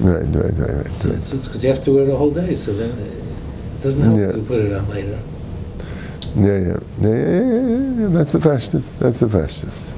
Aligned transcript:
Right, 0.00 0.22
right, 0.26 0.52
right, 0.56 0.74
right. 0.76 0.98
So 0.98 1.08
right. 1.08 1.18
it's 1.18 1.46
because 1.46 1.64
you 1.64 1.70
have 1.70 1.82
to 1.82 1.92
wear 1.92 2.04
it 2.04 2.12
a 2.12 2.16
whole 2.16 2.30
day, 2.30 2.54
so 2.54 2.72
then 2.72 2.90
it 2.90 3.82
doesn't 3.82 4.00
help 4.00 4.16
Yeah. 4.16 4.28
if 4.30 4.36
you 4.36 4.42
put 4.42 4.60
it 4.60 4.72
on 4.72 4.88
later. 4.88 5.18
Yeah, 6.36 6.46
yeah, 6.46 6.58
yeah, 6.58 6.76
yeah, 7.00 7.08
yeah, 7.08 7.66
yeah, 7.66 8.00
yeah. 8.02 8.08
That's 8.08 8.32
the 8.32 8.40
fastest. 8.40 9.00
That's 9.00 9.18
the 9.18 9.28
fastest. 9.28 9.94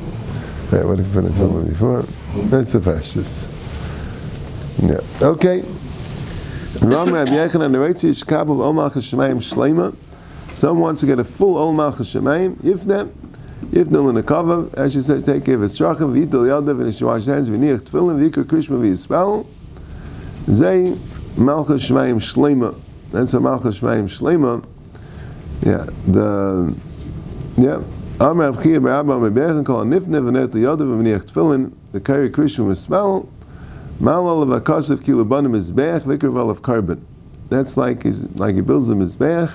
Right, 0.70 0.86
what 0.86 1.00
if 1.00 1.06
you 1.08 1.12
put 1.12 1.24
it 1.30 1.38
on 1.40 1.68
before? 1.68 2.04
That's 2.48 2.72
the 2.72 2.80
fastest. 2.80 3.48
Yeah. 4.82 5.00
Okay. 5.20 5.62
Ram 6.82 7.12
Rab 7.12 7.28
Yechanan 7.28 7.72
narrates 7.72 8.02
Yishkabel 8.04 8.60
Ol 8.60 8.72
Malchus 8.72 9.12
Shemayim 9.12 9.38
Shleima. 9.38 9.94
Someone 10.52 10.80
wants 10.80 11.00
to 11.00 11.06
get 11.06 11.18
a 11.18 11.24
full 11.24 11.58
Ol 11.58 11.74
Malchus 11.74 12.14
Shemayim. 12.14 12.54
Yifne, 12.62 13.12
Yifne 13.66 14.02
L'Nekavav, 14.02 14.72
as 14.74 14.94
she 14.94 15.02
says, 15.02 15.22
take 15.24 15.44
care 15.44 15.56
of 15.56 15.62
his 15.62 15.78
Strachim, 15.78 16.14
V'yitel 16.14 16.46
Yadav, 16.46 16.70
and 16.70 16.86
his 16.86 17.02
wash 17.02 17.26
hands, 17.26 17.50
V'niach 17.50 17.80
Tefillin, 17.80 18.18
V'yikar 18.18 18.44
Krishma 18.44 18.80
V'yispel. 18.80 19.46
Zay 20.48 20.96
Malchus 21.36 21.88
Shemayim 21.90 22.16
Shleima. 22.16 22.78
That's 23.10 23.34
a 23.34 23.40
Malchus 23.40 23.80
Shemayim 23.80 24.04
Shleima. 24.04 24.64
Yeah, 25.62 25.86
the 26.06 26.74
yeah. 27.56 27.82
Amar 28.20 28.50
Rav 28.50 28.62
Chia 28.62 28.80
Barabba 28.80 29.18
Meberchen 29.18 29.64
Kol 29.64 29.84
Nifne 29.84 30.20
V'net 30.20 30.48
Yadav 30.48 30.78
V'niach 30.78 31.30
Tefillin, 31.30 31.72
the 31.92 32.00
Kari 32.00 32.30
Krishma 32.30 32.66
V'yispel. 32.66 33.28
Malal 34.00 34.42
of 34.42 34.48
Akasif 34.62 34.98
Kilubanim 34.98 35.54
is 35.54 35.72
Bech, 35.72 36.02
Vikarval 36.02 36.50
of 36.50 36.62
carbon. 36.62 37.06
That's 37.50 37.76
like 37.76 38.02
he's, 38.02 38.22
like 38.38 38.54
he 38.54 38.62
builds 38.62 38.88
them 38.88 39.02
as 39.02 39.16
Bech, 39.16 39.50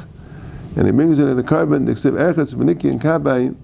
and 0.76 0.86
he 0.86 0.92
brings 0.92 1.18
it 1.18 1.28
in 1.28 1.40
a 1.40 1.44
carbon, 1.44 1.88
Dixiv 1.88 2.12
Erchatz 2.12 2.54
Beniki 2.54 2.92
and 2.92 3.02
Kabay, 3.02 3.56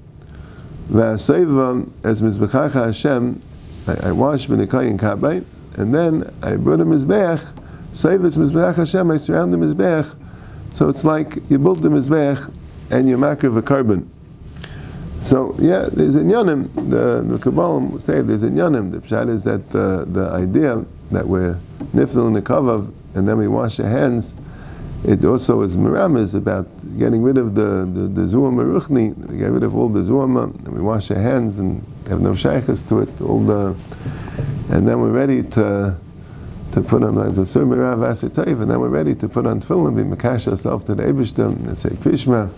Vaseva 0.90 1.88
as 2.03 2.21
Mizbechacha 2.21 2.85
Hashem, 2.85 3.41
I, 3.88 4.09
I 4.09 4.12
wash 4.12 4.48
Benikai 4.48 4.90
and 4.90 4.99
Kabay, 4.99 5.45
and 5.75 5.93
then 5.93 6.34
I 6.41 6.55
brought 6.55 6.80
him 6.80 6.91
as 6.91 7.05
Bech, 7.05 7.39
Save 7.93 8.23
as 8.23 8.38
Mizbech 8.38 8.75
Hashem, 8.75 9.12
I 9.12 9.17
surround 9.17 9.53
him 9.53 9.63
as 9.63 9.73
Bech. 9.73 10.05
So 10.71 10.87
it's 10.87 11.04
like 11.04 11.37
you 11.49 11.59
build 11.59 11.82
the 11.82 11.91
as 11.91 12.09
Bech, 12.09 12.40
and 12.90 13.07
you 13.07 13.18
makriv 13.18 13.57
a 13.57 13.62
carbon. 13.62 14.09
So 15.21 15.55
yeah, 15.59 15.87
there's 15.91 16.15
in 16.15 16.27
Yonim, 16.27 16.73
the, 16.90 17.21
the 17.21 17.37
Kabbalah 17.37 17.99
say 17.99 18.21
there's 18.21 18.43
in 18.43 18.55
Yonim, 18.55 18.91
the 18.91 18.99
pshat 18.99 19.29
is 19.29 19.43
that 19.43 19.70
the, 19.70 20.05
the 20.07 20.29
idea 20.29 20.84
that 21.12 21.27
we're 21.27 21.59
nifzel 21.93 22.27
in 22.27 22.34
the 22.34 22.41
kavav 22.41 22.91
and 23.13 23.27
then 23.27 23.37
we 23.37 23.48
wash 23.48 23.79
our 23.79 23.87
hands, 23.87 24.34
it 25.03 25.24
also 25.26 25.62
is 25.62 25.76
miramis 25.76 26.34
about 26.34 26.68
getting 26.98 27.21
rid 27.21 27.37
of 27.37 27.55
the, 27.55 27.90
the, 27.93 28.07
the 28.07 28.21
zuam 28.21 28.55
meruchni, 28.55 29.15
we 29.29 29.37
get 29.37 29.51
rid 29.51 29.63
of 29.63 29.76
all 29.76 29.90
the 29.90 29.99
zuama, 29.99 30.53
and 30.65 30.76
we 30.76 30.81
wash 30.81 31.12
our 31.12 31.20
hands 31.20 31.59
and 31.59 31.85
have 32.07 32.21
no 32.21 32.34
shaykhs 32.34 32.81
to 32.87 32.99
it, 32.99 33.21
all 33.21 33.43
the, 33.43 33.76
and 34.72 34.88
then 34.88 35.02
we're 35.02 35.12
ready 35.12 35.44
to 35.44 35.98
to 36.72 36.82
put 36.82 37.04
on 37.04 37.16
like 37.16 37.36
the 37.36 37.46
Sur 37.46 37.66
Mirav 37.66 37.98
Asitayv, 37.98 38.62
and 38.62 38.72
then 38.72 38.80
we're 38.80 38.88
ready 38.88 39.14
to 39.14 39.27
put 39.27 39.46
on 39.46 39.60
tefillin, 39.60 39.96
be 39.96 40.04
makash 40.04 40.48
ourselves 40.48 40.86
to 40.86 40.96
the 40.96 41.04
Eibishter, 41.04 41.52
and 41.52 41.77
say 41.77 41.90
Krishma, 41.90 42.50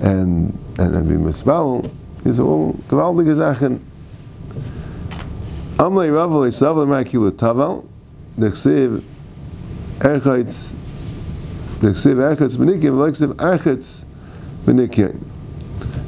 and 0.00 0.56
and 0.78 0.94
then 0.94 1.08
be 1.08 1.14
misbal. 1.14 1.90
These 2.22 2.38
all 2.38 2.74
gewaltige 2.88 3.36
Sachen. 3.36 3.84
Amlei 5.78 6.14
Rav 6.14 6.54
Sav 6.54 6.76
Makilu 6.76 7.32
Taval, 7.32 7.84
the 8.38 8.50
Ksiv 8.50 9.02
Erchaitz, 9.98 10.72
the 11.80 11.88
Benikim, 11.88 13.26
the 13.26 13.34
Ksiv 13.34 14.04
Benikim. 14.64 15.33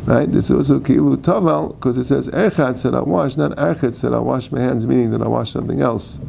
Right? 0.07 0.31
This 0.31 0.51
is 0.51 0.51
also 0.53 0.79
Kilu 0.79 1.17
Taval, 1.17 1.75
because 1.75 1.99
it 1.99 2.05
says 2.05 2.29
Erchatz 2.29 2.79
said 2.79 2.95
I 2.95 3.03
wash, 3.03 3.37
not 3.37 3.51
Erchatz 3.53 3.97
said 3.97 4.13
I 4.13 4.21
wash 4.21 4.53
my 4.53 4.61
hands, 4.61 4.87
meaning 4.87 5.11
that 5.11 5.21
I 5.21 5.27
wash 5.27 5.51
something 5.51 5.81
else. 5.81 6.21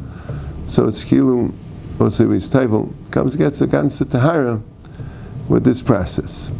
So 0.66 0.88
it's 0.88 1.04
Kilu, 1.04 1.52
also 2.00 2.30
is 2.32 2.48
Tavel, 2.48 2.92
comes 3.12 3.36
gets 3.36 3.60
a 3.60 3.68
ganze 3.68 4.08
Tahara 4.10 4.60
with 5.48 5.62
this 5.64 5.80
process. 5.80 6.50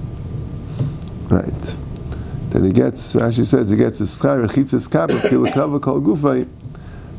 Right. 1.29 1.77
Then 2.51 2.65
he 2.65 2.73
gets, 2.73 3.15
Rashi 3.15 3.45
says, 3.45 3.69
he 3.69 3.77
gets 3.77 4.01
a 4.01 4.05
schar, 4.05 4.47
chitzas 4.47 4.89
kapah, 4.89 5.29
kilu 5.29 5.53
kava 5.53 5.79
kol 5.79 6.01
gufay. 6.01 6.49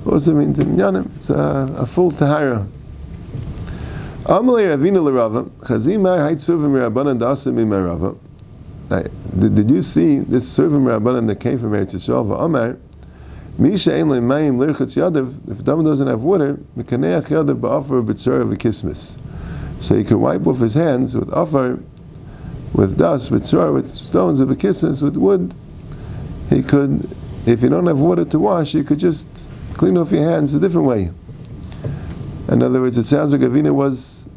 Also 0.05 0.33
means 0.33 0.57
in 0.57 0.75
Yanim, 0.77 1.15
it's 1.15 1.29
a, 1.29 1.75
a 1.77 1.85
full 1.85 2.09
tahara. 2.09 2.65
Amalei 4.23 4.75
Ravina 4.75 5.03
l'Rava, 5.03 5.43
chazimai 5.43 6.27
hait 6.27 6.37
survim 6.37 6.89
rabbanan 6.89 7.19
dasim 7.19 7.57
imarava. 7.59 8.17
Did 9.37 9.55
did 9.55 9.69
you 9.69 9.81
see 9.81 10.19
this 10.19 10.57
survim 10.57 10.83
rabbanan 10.83 11.27
that 11.27 11.39
came 11.39 11.59
from 11.59 11.71
Eretz 11.71 11.93
Yisrael? 11.93 12.25
V'amar, 12.25 12.79
Misha 13.59 13.93
ein 13.93 14.07
le'mayim 14.07 14.57
l'irchatz 14.57 14.97
if 15.49 15.63
doesn't 15.63 16.07
have 16.07 16.23
water, 16.23 16.57
mekaneach 16.77 17.27
yadav 17.27 17.59
ba'afar 17.59 18.05
b'tzora 18.05 18.51
v'kismis. 18.51 19.19
So 19.79 19.95
he 19.95 20.03
can 20.03 20.19
wipe 20.19 20.47
off 20.47 20.59
his 20.59 20.73
hands 20.73 21.15
with 21.15 21.29
afar, 21.31 21.79
with 22.73 22.97
dust, 22.97 23.31
with 23.31 23.43
tzor, 23.43 23.73
with 23.73 23.87
stones, 23.87 24.43
with 24.43 24.59
kisses, 24.59 25.01
with 25.01 25.15
wood. 25.15 25.53
He 26.49 26.63
could, 26.63 27.09
if 27.45 27.61
you 27.61 27.69
don't 27.69 27.85
have 27.87 27.99
water 27.99 28.25
to 28.25 28.39
wash, 28.39 28.73
you 28.73 28.83
could 28.83 28.99
just 28.99 29.27
clean 29.73 29.97
off 29.97 30.11
your 30.11 30.23
hands 30.23 30.53
a 30.53 30.59
different 30.59 30.87
way. 30.87 31.11
In 32.49 32.63
other 32.63 32.81
words, 32.81 32.97
it 32.97 33.03
sounds 33.03 33.31
like 33.31 33.41
Ravina 33.41 33.73
was 33.73 34.27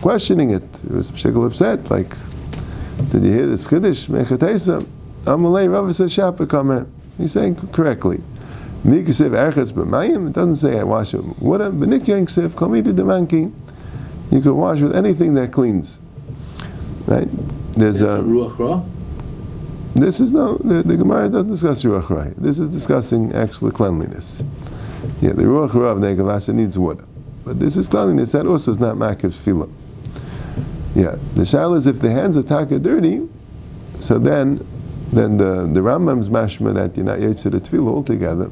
questioning 0.00 0.50
it. 0.50 0.82
He 0.86 0.94
was 0.94 1.10
particularly 1.10 1.46
upset, 1.46 1.90
like, 1.90 2.14
did 3.20 3.24
you 3.24 3.32
hear 3.32 3.46
this 3.46 3.66
Kiddush? 3.66 4.08
Mechatesa. 4.08 4.86
Amalei 5.24 5.70
Rava 5.72 5.92
says 5.92 6.12
Shapa 6.12 6.46
Kamer. 6.46 6.88
He's 7.16 7.32
saying 7.32 7.56
correctly. 7.70 8.18
Mikusev 8.84 9.30
Erchatz 9.30 9.72
B'mayim, 9.72 10.28
it 10.28 10.32
doesn't 10.34 10.56
say 10.56 10.78
I 10.78 10.84
wash 10.84 11.14
it 11.14 11.24
with 11.24 11.38
water. 11.38 11.70
B'nikyan 11.70 12.26
Ksev 12.26 12.50
Komidu 12.50 12.92
Demanki. 12.92 13.52
You 14.30 14.40
can 14.40 14.56
wash 14.56 14.80
with 14.80 14.94
anything 14.94 15.34
that 15.34 15.52
cleans. 15.52 16.00
Right? 17.06 17.28
There's 17.72 18.02
a. 18.02 18.14
Um, 18.14 18.30
Ruach 18.30 18.58
Ra? 18.58 18.82
This 19.94 20.18
is 20.18 20.32
no, 20.32 20.58
the, 20.58 20.82
the 20.82 20.96
Gemara 20.96 21.28
doesn't 21.28 21.50
discuss 21.50 21.84
Ruach 21.84 22.10
Ra. 22.10 22.26
This 22.36 22.58
is 22.58 22.68
discussing 22.68 23.32
actual 23.32 23.70
cleanliness. 23.70 24.42
Yeah, 25.20 25.32
the 25.32 25.44
Ruach 25.44 25.72
Ra 25.72 25.90
of 25.90 25.98
Negavasa 25.98 26.52
needs 26.52 26.78
water. 26.78 27.04
But 27.44 27.60
this 27.60 27.76
is 27.76 27.88
cleanliness, 27.88 28.32
that 28.32 28.46
also 28.46 28.72
is 28.72 28.80
not 28.80 28.96
Makiv 28.96 29.32
Tefillah. 29.32 29.70
Yeah, 30.94 31.16
the 31.34 31.44
shal 31.44 31.74
is 31.74 31.86
if 31.88 32.00
the 32.00 32.10
hands 32.10 32.36
are 32.36 32.42
taka 32.42 32.78
dirty, 32.78 33.28
so 33.98 34.18
then 34.18 34.64
then 35.12 35.36
the, 35.36 35.66
the 35.66 35.80
Rambam's 35.80 36.28
mashma 36.28 36.74
that 36.74 36.96
you're 36.96 37.06
not 37.06 37.18
the 37.18 37.60
Tefillah 37.60 37.88
altogether, 37.88 38.50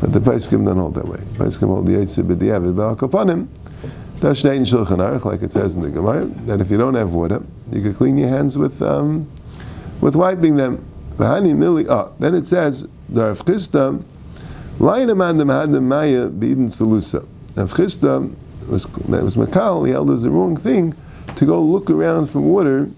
but 0.00 0.12
the 0.12 0.20
Paiskim 0.20 0.64
don't 0.64 0.78
hold 0.78 0.94
that 0.94 1.06
way. 1.06 1.18
Paiskim 1.34 1.68
hold 1.68 1.86
the 1.86 1.94
Yitzhak 1.94 2.24
b'diavad 2.24 2.74
b'al 2.74 3.48
That's 4.18 4.42
Shtein 4.42 4.60
Shulchan 4.60 4.98
Aruch, 4.98 5.24
like 5.24 5.42
it 5.42 5.52
says 5.52 5.74
in 5.74 5.82
the 5.82 5.90
Gemara, 5.90 6.26
that 6.46 6.60
if 6.60 6.70
you 6.70 6.76
don't 6.76 6.94
have 6.94 7.14
water, 7.14 7.42
you 7.72 7.82
can 7.82 7.94
clean 7.94 8.16
your 8.16 8.28
hands 8.28 8.56
with 8.56 8.80
um, 8.82 9.28
with 10.00 10.14
wiping 10.16 10.56
them. 10.56 10.84
V'hani 11.16 11.54
mili. 11.54 11.88
Ah, 11.88 12.10
then 12.18 12.34
it 12.34 12.46
says 12.46 12.86
the 13.08 13.24
Rav 13.24 13.44
Chisda, 13.44 14.04
Lion 14.78 15.08
amandam 15.08 15.46
hadam 15.46 15.82
maya 15.82 16.28
b'idin 16.28 16.66
salusa. 16.66 17.26
Rav 17.56 17.72
Chisda 17.72 18.34
was 18.68 18.88
was 19.08 19.36
Makal. 19.36 19.86
He 19.86 19.92
held 19.92 20.10
as 20.10 20.22
the 20.22 20.30
wrong 20.30 20.56
thing 20.56 20.94
to 21.34 21.44
go 21.44 21.60
look 21.60 21.90
around 21.90 22.28
for 22.28 22.40
water 22.40 22.90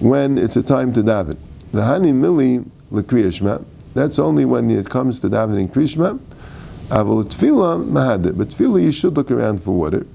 when 0.00 0.36
it's 0.36 0.56
a 0.56 0.62
time 0.62 0.92
to 0.92 1.02
daven. 1.02 1.36
V'hani 1.72 2.12
mili 2.12 2.64
l'kriyashma. 2.90 3.64
That's 3.94 4.18
only 4.18 4.44
when 4.44 4.70
it 4.70 4.90
comes 4.90 5.20
to 5.20 5.28
davening 5.28 5.70
kriyashma. 5.72 6.18
Avol 6.88 7.24
tefillah 7.24 7.88
mahadeh, 7.88 8.36
but 8.36 8.48
tefillah 8.48 8.82
you 8.82 8.92
should 8.92 9.16
look 9.16 9.30
around 9.30 9.62
for 9.62 9.72
water. 9.72 10.06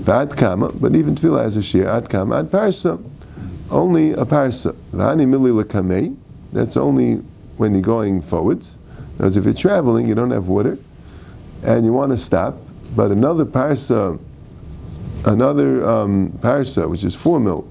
V'ad 0.00 0.36
kama, 0.36 0.72
but 0.72 0.94
even 0.94 1.14
tefillah 1.14 1.42
has 1.42 1.56
a 1.56 1.62
shir, 1.62 1.88
ad 1.88 2.08
kama, 2.10 2.40
ad 2.40 2.50
parsa. 2.50 3.02
Only 3.70 4.12
a 4.12 4.24
parsa. 4.24 4.74
V'hani 4.92 5.26
mili 5.26 5.52
l'kamei, 5.54 6.16
that's 6.52 6.76
only 6.76 7.16
when 7.56 7.72
you're 7.72 7.82
going 7.82 8.20
forwards. 8.20 8.76
Because 9.16 9.36
if 9.36 9.44
you're 9.44 9.54
traveling, 9.54 10.06
you 10.06 10.14
don't 10.14 10.30
have 10.30 10.48
water, 10.48 10.78
and 11.62 11.84
you 11.84 11.92
want 11.92 12.12
to 12.12 12.16
stop, 12.16 12.56
but 12.94 13.10
another 13.10 13.44
parsa, 13.44 14.20
another 15.24 15.84
um, 15.88 16.32
parsa, 16.38 16.88
which 16.88 17.04
is 17.04 17.14
four 17.14 17.40
mil, 17.40 17.68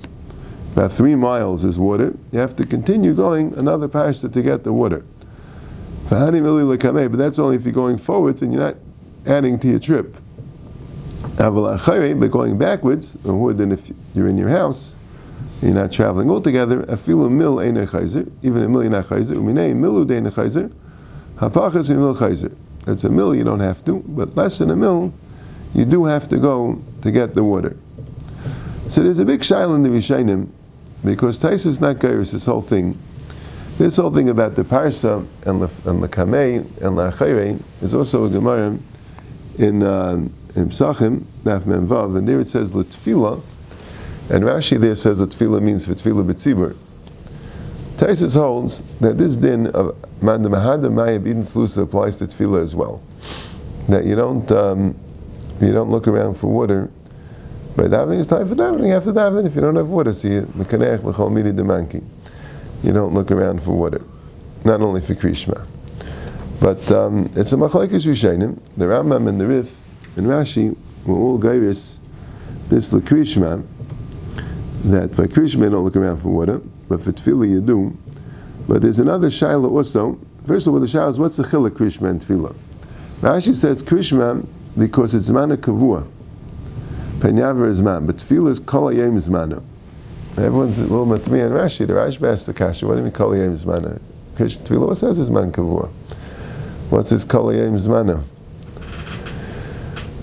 about 0.74 0.92
three 0.92 1.16
miles 1.16 1.66
is 1.66 1.80
water, 1.80 2.16
you 2.32 2.40
have 2.40 2.56
to 2.56 2.66
continue 2.66 3.14
going 3.14 3.54
another 3.56 3.88
parsa 3.88 4.32
to 4.32 4.42
get 4.42 4.64
the 4.64 4.72
water. 4.72 5.04
But 6.10 6.32
that's 7.18 7.40
only 7.40 7.56
if 7.56 7.66
you're 7.66 7.74
going 7.74 7.98
forwards 7.98 8.42
and 8.42 8.54
you're 8.54 8.62
not 8.62 8.76
adding 9.26 9.60
to 9.60 9.68
your 9.68 9.80
trip. 9.80 10.16
But 11.38 12.28
going 12.30 12.58
backwards, 12.58 13.18
or 13.26 13.54
then 13.54 13.72
if 13.72 13.92
you're 14.14 14.28
in 14.28 14.38
your 14.38 14.50
house, 14.50 14.96
you're 15.62 15.74
not 15.74 15.92
traveling 15.92 16.30
altogether, 16.30 16.84
afilu 16.84 17.30
mil 17.32 17.60
even 17.62 18.64
a 18.64 18.70
million 18.70 18.94
chayzer, 18.94 19.36
uminei 19.36 19.74
milu 19.74 20.06
dein 20.06 20.28
chayzer, 20.28 20.72
hapachas 21.38 21.90
mil 21.90 22.16
chayzer. 22.16 22.56
That's 22.86 23.04
a 23.04 23.10
mill, 23.10 23.36
you 23.36 23.44
don't 23.44 23.60
have 23.60 23.84
to, 23.86 24.04
but 24.08 24.36
less 24.36 24.60
than 24.60 24.70
a 24.70 24.76
mill, 24.76 25.14
you 25.78 25.86
do 25.86 26.06
have 26.06 26.28
to 26.30 26.38
go 26.38 26.82
to 27.02 27.12
get 27.12 27.34
the 27.34 27.44
water. 27.44 27.78
So 28.90 29.04
there's 29.04 29.20
a 29.20 29.26
big 29.26 29.42
shail 29.42 29.76
in 29.76 29.84
the 29.84 29.90
Rishainim, 29.90 30.50
because 31.06 31.38
Tais 31.38 31.66
is 31.66 31.80
not 31.80 31.98
gairis, 31.98 32.32
this 32.32 32.46
whole 32.46 32.62
thing. 32.62 32.98
This 33.78 33.98
whole 33.98 34.12
thing 34.12 34.28
about 34.28 34.56
the 34.56 34.64
parsa 34.64 35.28
and 35.46 35.62
the, 35.62 35.90
and 35.90 36.02
the 36.02 36.10
kamei 36.10 36.60
and 36.82 36.98
the 36.98 37.12
achayre 37.12 37.62
is 37.82 37.94
also 37.94 38.26
a 38.26 38.30
gemara 38.30 38.80
in 39.60 39.84
uh, 39.84 40.14
in 40.56 40.70
Psachim, 40.70 41.26
Mem 41.46 41.88
Vav, 41.88 42.18
and 42.18 42.28
there 42.28 42.40
it 42.40 42.48
says 42.48 42.74
L'tfila, 42.74 43.44
and 44.32 44.44
Rashi 44.44 44.80
there 44.80 44.96
says 44.96 45.22
L'tfila 45.22 45.62
means 45.62 45.88
V'tfila 45.88 46.26
B'tzibur. 46.28 46.76
Taisus 47.98 48.36
holds 48.36 48.82
that 49.00 49.20
this 49.20 49.38
din 49.38 49.68
of 49.68 49.96
Manda 50.22 50.50
Mahada 50.50 50.92
Mayab 50.92 51.28
Eden 51.28 51.44
Slusa 51.44 51.84
applies 51.84 52.18
to 52.18 52.26
tefillah 52.26 52.64
as 52.64 52.76
well. 52.76 53.02
That 53.90 54.06
you 54.06 54.16
don't 54.16 54.52
um, 54.52 54.96
you 55.62 55.74
don't 55.74 55.90
look 55.90 56.08
around 56.08 56.36
for 56.36 56.48
water. 56.48 56.90
By 57.76 57.84
davening, 57.84 58.20
it's 58.20 58.28
time 58.28 58.48
for 58.48 58.56
davening. 58.56 58.96
After 58.96 59.12
davening, 59.12 59.48
if 59.48 59.56
you 59.56 59.62
don't 59.62 59.76
have 59.76 59.90
water, 59.90 60.14
see 60.14 60.30
it. 60.30 60.48
Mekanech 60.54 61.04
L'chol 61.04 61.32
Midi 61.32 61.52
Demanki. 61.52 62.04
You 62.84 62.94
don't 62.94 63.14
look 63.14 63.32
around 63.32 63.62
for 63.62 63.72
water. 63.72 64.02
Not 64.64 64.82
only 64.82 65.02
for 65.02 65.14
Krishma. 65.14 65.66
But 66.60 66.92
um, 66.92 67.30
it's 67.36 67.54
a 67.54 67.56
machlekes 67.56 68.06
rishonim. 68.08 68.60
The 68.76 68.86
Rambam 68.86 69.28
and 69.28 69.40
the 69.40 69.48
Rif 69.48 69.82
and 70.16 70.28
Rashi 70.28 70.76
were 71.06 71.16
all 71.16 71.40
gairis 71.40 72.00
this 72.70 72.92
lakrishma 72.92 73.66
that 74.84 75.16
by 75.16 75.24
Krishma 75.24 75.64
you 75.66 75.70
don't 75.70 75.84
look 75.84 75.96
around 75.96 76.18
for 76.18 76.30
water, 76.30 76.62
but 76.90 77.02
for 77.02 77.12
tefillah 77.12 77.50
you 77.50 77.62
do. 77.62 77.98
But 78.68 78.82
there's 78.82 79.00
another 79.00 79.28
shaila 79.28 79.70
also. 79.70 80.20
First 80.46 80.68
of 80.68 80.74
all, 80.74 80.80
the 80.80 80.86
shaila 80.86 81.12
is 81.12 81.20
what's 81.20 81.38
the 81.38 81.44
chiluk 81.44 81.72
Krishma 81.72 82.10
and 82.10 82.22
tefillah? 82.22 82.56
Rashi 83.22 83.56
says 83.56 83.84
Krishma 83.84 84.46
because 84.78 85.16
it's 85.16 85.30
mana 85.30 85.58
kavua. 85.58 86.08
Is 87.68 87.82
man, 87.82 88.06
but 88.06 88.18
tefillah 88.18 88.50
is 88.50 88.60
kol 88.60 88.92
hayom 88.92 89.18
is 89.18 89.30
mana. 89.30 89.64
Everyone's 90.38 90.78
a 90.78 90.84
little 90.84 91.06
bit 91.06 91.28
and 91.28 91.52
Rashi. 91.52 91.88
The 91.88 91.94
Rashi 91.94 92.32
asked 92.32 92.46
the 92.46 92.54
kasha, 92.54 92.86
what 92.86 92.94
do 92.94 93.00
you 93.00 93.06
mean 93.06 93.14
kol 93.14 93.32
hayom 93.32 93.54
is 93.54 93.66
mana? 93.66 94.00
Krishma 94.36 94.68
tefillah, 94.68 94.88
what 94.88 94.98
says 94.98 95.18
is 95.18 95.32
man 95.32 95.52
kavua? 95.52 95.90
What's 96.90 97.10
his 97.10 97.26
kol 97.26 97.46
hayom 97.46 97.76
is 97.76 97.88
mana? 97.88 98.24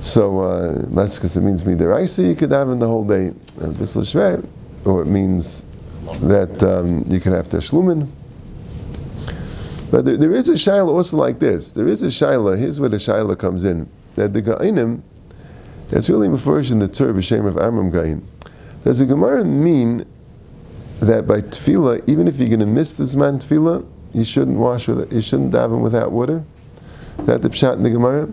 So 0.03 0.41
uh, 0.41 0.83
that's 0.91 1.17
because 1.17 1.37
it 1.37 1.41
means 1.41 1.65
midiraisa. 1.65 2.29
You 2.29 2.37
could 2.37 2.53
have 2.53 2.69
in 2.69 2.79
the 2.79 2.87
whole 2.87 3.07
day 3.07 3.33
uh, 3.61 4.43
or 4.85 5.03
it 5.03 5.07
means 5.07 5.65
that 6.21 6.63
um, 6.63 7.05
you 7.09 7.21
could 7.21 7.33
have 7.33 7.49
teshlumin. 7.49 8.09
But 9.91 10.05
there, 10.05 10.17
there 10.17 10.33
is 10.33 10.49
a 10.49 10.55
shaila 10.55 10.89
also 10.89 11.17
like 11.17 11.39
this. 11.39 11.73
There 11.73 11.89
is 11.89 12.03
a 12.03 12.07
shaila. 12.07 12.59
Here's 12.59 12.79
where 12.79 12.89
the 12.89 12.99
shaila 12.99 13.39
comes 13.39 13.65
in. 13.65 13.89
That 14.15 14.33
the 14.33 14.43
ga'inim, 14.43 15.03
that's 15.89 16.09
really 16.09 16.29
mafurish 16.29 16.73
in 16.73 16.79
the 16.79 16.89
Torah 16.89 17.13
b'shem 17.13 17.47
of 17.47 17.59
Amram 17.59 17.91
Gain. 17.91 18.27
Does 18.85 18.99
the 18.99 19.07
Gemara 19.07 19.45
mean 19.45 20.07
that 20.99 21.27
by 21.27 21.41
tefillah, 21.41 22.09
even 22.09 22.29
if 22.29 22.39
you're 22.39 22.49
going 22.49 22.61
to 22.61 22.67
miss 22.67 22.95
this 22.95 23.17
man 23.17 23.39
tefillah, 23.39 23.87
you 24.13 24.25
shouldn't 24.25 24.59
wash 24.59 24.89
with 24.89 25.01
it, 25.01 25.13
you 25.13 25.21
shouldn't 25.21 25.53
daven 25.53 25.83
without 25.83 26.13
water? 26.13 26.45
That 27.19 27.43
the 27.43 27.49
pshat 27.49 27.77
in 27.77 27.83
the 27.83 27.91
Gemara? 27.91 28.33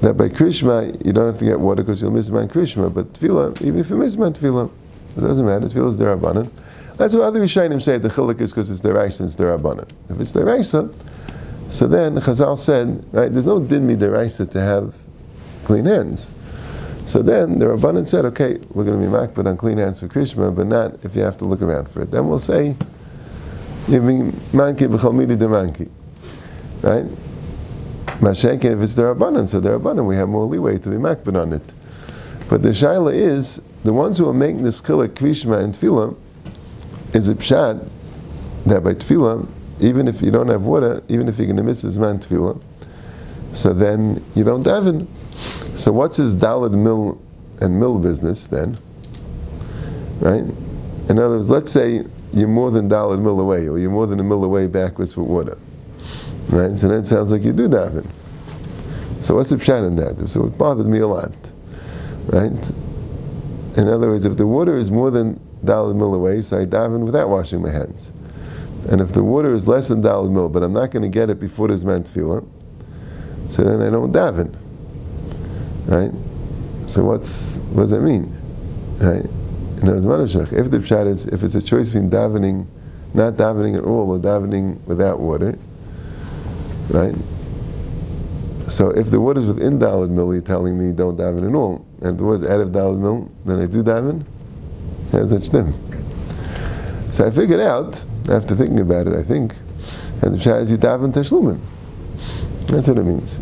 That 0.00 0.14
by 0.14 0.28
Krishma, 0.28 1.06
you 1.06 1.12
don't 1.12 1.26
have 1.26 1.38
to 1.38 1.44
get 1.44 1.60
water 1.60 1.82
because 1.82 2.02
you'll 2.02 2.10
miss 2.10 2.30
man 2.30 2.48
Krishma, 2.48 2.92
but 2.92 3.12
tefillah, 3.14 3.60
even 3.62 3.80
if 3.80 3.90
you 3.90 3.96
miss 3.96 4.16
man 4.16 4.32
tefillah, 4.32 4.70
it 5.16 5.20
doesn't 5.20 5.44
matter, 5.44 5.66
tefillah 5.68 5.90
is 5.90 5.96
derabanan. 5.98 6.50
That's 6.96 7.14
what 7.14 7.22
other 7.22 7.40
Rishonim 7.40 7.80
say, 7.80 7.98
the 7.98 8.08
chiluk 8.08 8.40
is 8.40 8.52
because 8.52 8.70
it's 8.70 8.82
deraisa 8.82 9.24
it's 9.24 9.36
derabanan. 9.36 9.88
If 10.08 10.20
it's 10.20 10.32
deraisa, 10.32 10.94
so 11.70 11.86
then 11.86 12.16
Chazal 12.16 12.58
said, 12.58 13.04
right, 13.12 13.32
there's 13.32 13.46
no 13.46 13.60
din 13.60 13.86
mi 13.86 13.94
deraisa 13.94 14.50
to 14.50 14.60
have 14.60 14.94
clean 15.64 15.86
hands. 15.86 16.34
So 17.06 17.22
then 17.22 17.58
the 17.58 17.66
Rabbanan 17.66 18.06
said, 18.06 18.24
okay, 18.26 18.58
we're 18.72 18.84
going 18.84 19.00
to 19.00 19.06
be 19.06 19.12
makbid 19.12 19.46
on 19.46 19.56
clean 19.56 19.78
hands 19.78 20.00
for 20.00 20.08
Krishma, 20.08 20.54
but 20.54 20.66
not 20.66 21.04
if 21.04 21.16
you 21.16 21.22
have 21.22 21.36
to 21.38 21.44
look 21.44 21.62
around 21.62 21.88
for 21.88 22.02
it. 22.02 22.10
Then 22.10 22.28
we'll 22.28 22.38
say, 22.38 22.76
you 23.88 24.00
mean 24.00 24.32
manki 24.52 24.86
b'chol 24.86 25.14
midi 25.14 25.34
de 25.36 25.46
manki. 25.46 25.90
Right? 26.82 27.06
Mashenke, 28.20 28.66
if 28.66 28.80
it's 28.80 28.94
the 28.94 29.02
Rabbanan, 29.02 29.48
so 29.48 29.60
the 29.60 29.70
Rabbanan, 29.70 30.06
we 30.06 30.16
have 30.16 30.28
more 30.28 30.44
leeway 30.44 30.78
to 30.78 30.88
be 30.88 30.96
makbid 30.96 31.40
on 31.40 31.52
it. 31.52 31.72
But 32.48 32.62
the 32.62 32.70
shaila 32.70 33.14
is, 33.14 33.62
the 33.82 33.92
ones 33.92 34.18
who 34.18 34.28
are 34.28 34.34
making 34.34 34.62
this 34.62 34.80
chilek 34.80 35.08
Krishma 35.08 35.62
and 35.62 35.74
Tefillah, 35.74 36.16
is 37.14 37.28
a 37.28 37.34
pshat 37.34 37.88
that 38.66 38.84
by 38.84 38.94
Tefillah, 38.94 39.48
even 39.80 40.08
if 40.08 40.20
you 40.22 40.30
don't 40.30 40.48
have 40.48 40.64
water, 40.64 41.02
even 41.08 41.28
if 41.28 41.38
you're 41.38 41.46
going 41.46 41.56
to 41.56 41.62
miss 41.62 41.82
his 41.82 41.98
man 41.98 42.18
Tefillah, 42.18 42.60
so 43.52 43.72
then 43.72 44.24
you 44.34 44.44
don't 44.44 44.62
daven. 44.62 45.06
So 45.78 45.92
what's 45.92 46.16
his 46.16 46.36
dalad 46.36 46.72
mill 46.72 47.20
and 47.60 47.78
mill 47.78 47.98
business 47.98 48.46
then? 48.46 48.76
Right? 50.20 50.44
In 51.08 51.18
other 51.18 51.36
words, 51.36 51.50
let's 51.50 51.72
say 51.72 52.04
you're 52.32 52.48
more 52.48 52.70
than 52.70 52.88
dalad 52.88 53.20
mill 53.20 53.40
away, 53.40 53.66
or 53.68 53.78
you're 53.78 53.90
more 53.90 54.06
than 54.06 54.20
a 54.20 54.22
mill 54.22 54.44
away 54.44 54.66
backwards 54.66 55.14
for 55.14 55.22
water. 55.22 55.58
Right? 56.48 56.76
So 56.76 56.88
then 56.88 56.98
it 56.98 57.06
sounds 57.06 57.32
like 57.32 57.42
you 57.42 57.52
do 57.52 57.68
daven. 57.68 58.06
So 59.20 59.34
what's 59.34 59.50
the 59.50 59.56
pshat 59.56 59.86
in 59.86 59.96
that? 59.96 60.28
So 60.28 60.46
it 60.46 60.56
bothered 60.56 60.86
me 60.86 60.98
a 60.98 61.06
lot. 61.06 61.32
Right? 62.26 62.70
In 63.76 63.88
other 63.88 64.08
words, 64.08 64.24
if 64.24 64.36
the 64.36 64.46
water 64.46 64.76
is 64.76 64.90
more 64.90 65.10
than 65.10 65.40
dalad 65.64 65.96
mill 65.96 66.14
away, 66.14 66.42
so 66.42 66.58
I 66.58 66.66
daven 66.66 67.04
without 67.04 67.28
washing 67.28 67.62
my 67.62 67.70
hands. 67.70 68.12
And 68.88 69.00
if 69.00 69.12
the 69.12 69.22
water 69.22 69.54
is 69.54 69.68
less 69.68 69.88
than 69.88 70.02
dalad 70.02 70.30
Mil, 70.30 70.48
but 70.48 70.62
I'm 70.62 70.72
not 70.72 70.90
going 70.90 71.02
to 71.02 71.08
get 71.08 71.28
it 71.28 71.38
before 71.38 71.68
there's 71.68 71.84
man 71.84 72.02
tefillah, 72.02 72.46
so 73.50 73.62
then 73.62 73.82
I 73.82 73.90
don't 73.90 74.12
daven. 74.12 74.56
Right? 75.86 76.10
So 76.88 77.04
what's 77.04 77.56
what 77.72 77.82
does 77.82 77.90
that 77.90 78.00
mean? 78.00 78.32
Right? 78.98 79.24
In 79.82 79.88
other 79.88 80.00
words, 80.00 80.34
if 80.36 80.70
the 80.70 80.78
pshat 80.78 81.06
is 81.06 81.26
if 81.26 81.42
it's 81.42 81.54
a 81.54 81.62
choice 81.62 81.90
between 81.90 82.10
davening, 82.10 82.66
not 83.14 83.34
davening 83.34 83.76
at 83.76 83.84
all, 83.84 84.10
or 84.10 84.18
davening 84.18 84.80
without 84.86 85.20
water, 85.20 85.58
right? 86.90 87.14
So 88.66 88.90
if 88.90 89.10
the 89.10 89.20
water 89.20 89.40
is 89.40 89.46
within 89.46 89.78
dalad 89.78 90.10
mil, 90.10 90.32
you're 90.32 90.42
telling 90.42 90.78
me 90.78 90.92
don't 90.92 91.16
daven 91.16 91.48
at 91.48 91.54
all. 91.54 91.84
And 92.00 92.12
if 92.12 92.18
the 92.18 92.24
water 92.24 92.44
is 92.44 92.50
out 92.50 92.60
of 92.60 92.68
dalad 92.70 92.98
mil, 92.98 93.30
then 93.44 93.60
I 93.60 93.66
do 93.66 93.82
daven. 93.82 94.24
How's 95.12 95.30
that 95.30 95.42
shtim? 95.42 95.72
So 97.12 97.26
I 97.26 97.30
figured 97.30 97.60
out 97.60 98.04
after 98.30 98.54
thinking 98.54 98.80
about 98.80 99.06
it. 99.06 99.14
I 99.14 99.22
think, 99.22 99.56
and 100.22 100.34
the 100.34 100.38
pshat 100.38 100.62
is 100.62 100.70
you 100.70 100.78
daven 100.78 101.12
teshlumin. 101.12 101.60
That's 102.68 102.88
what 102.88 102.98
it 102.98 103.04
means. 103.04 103.36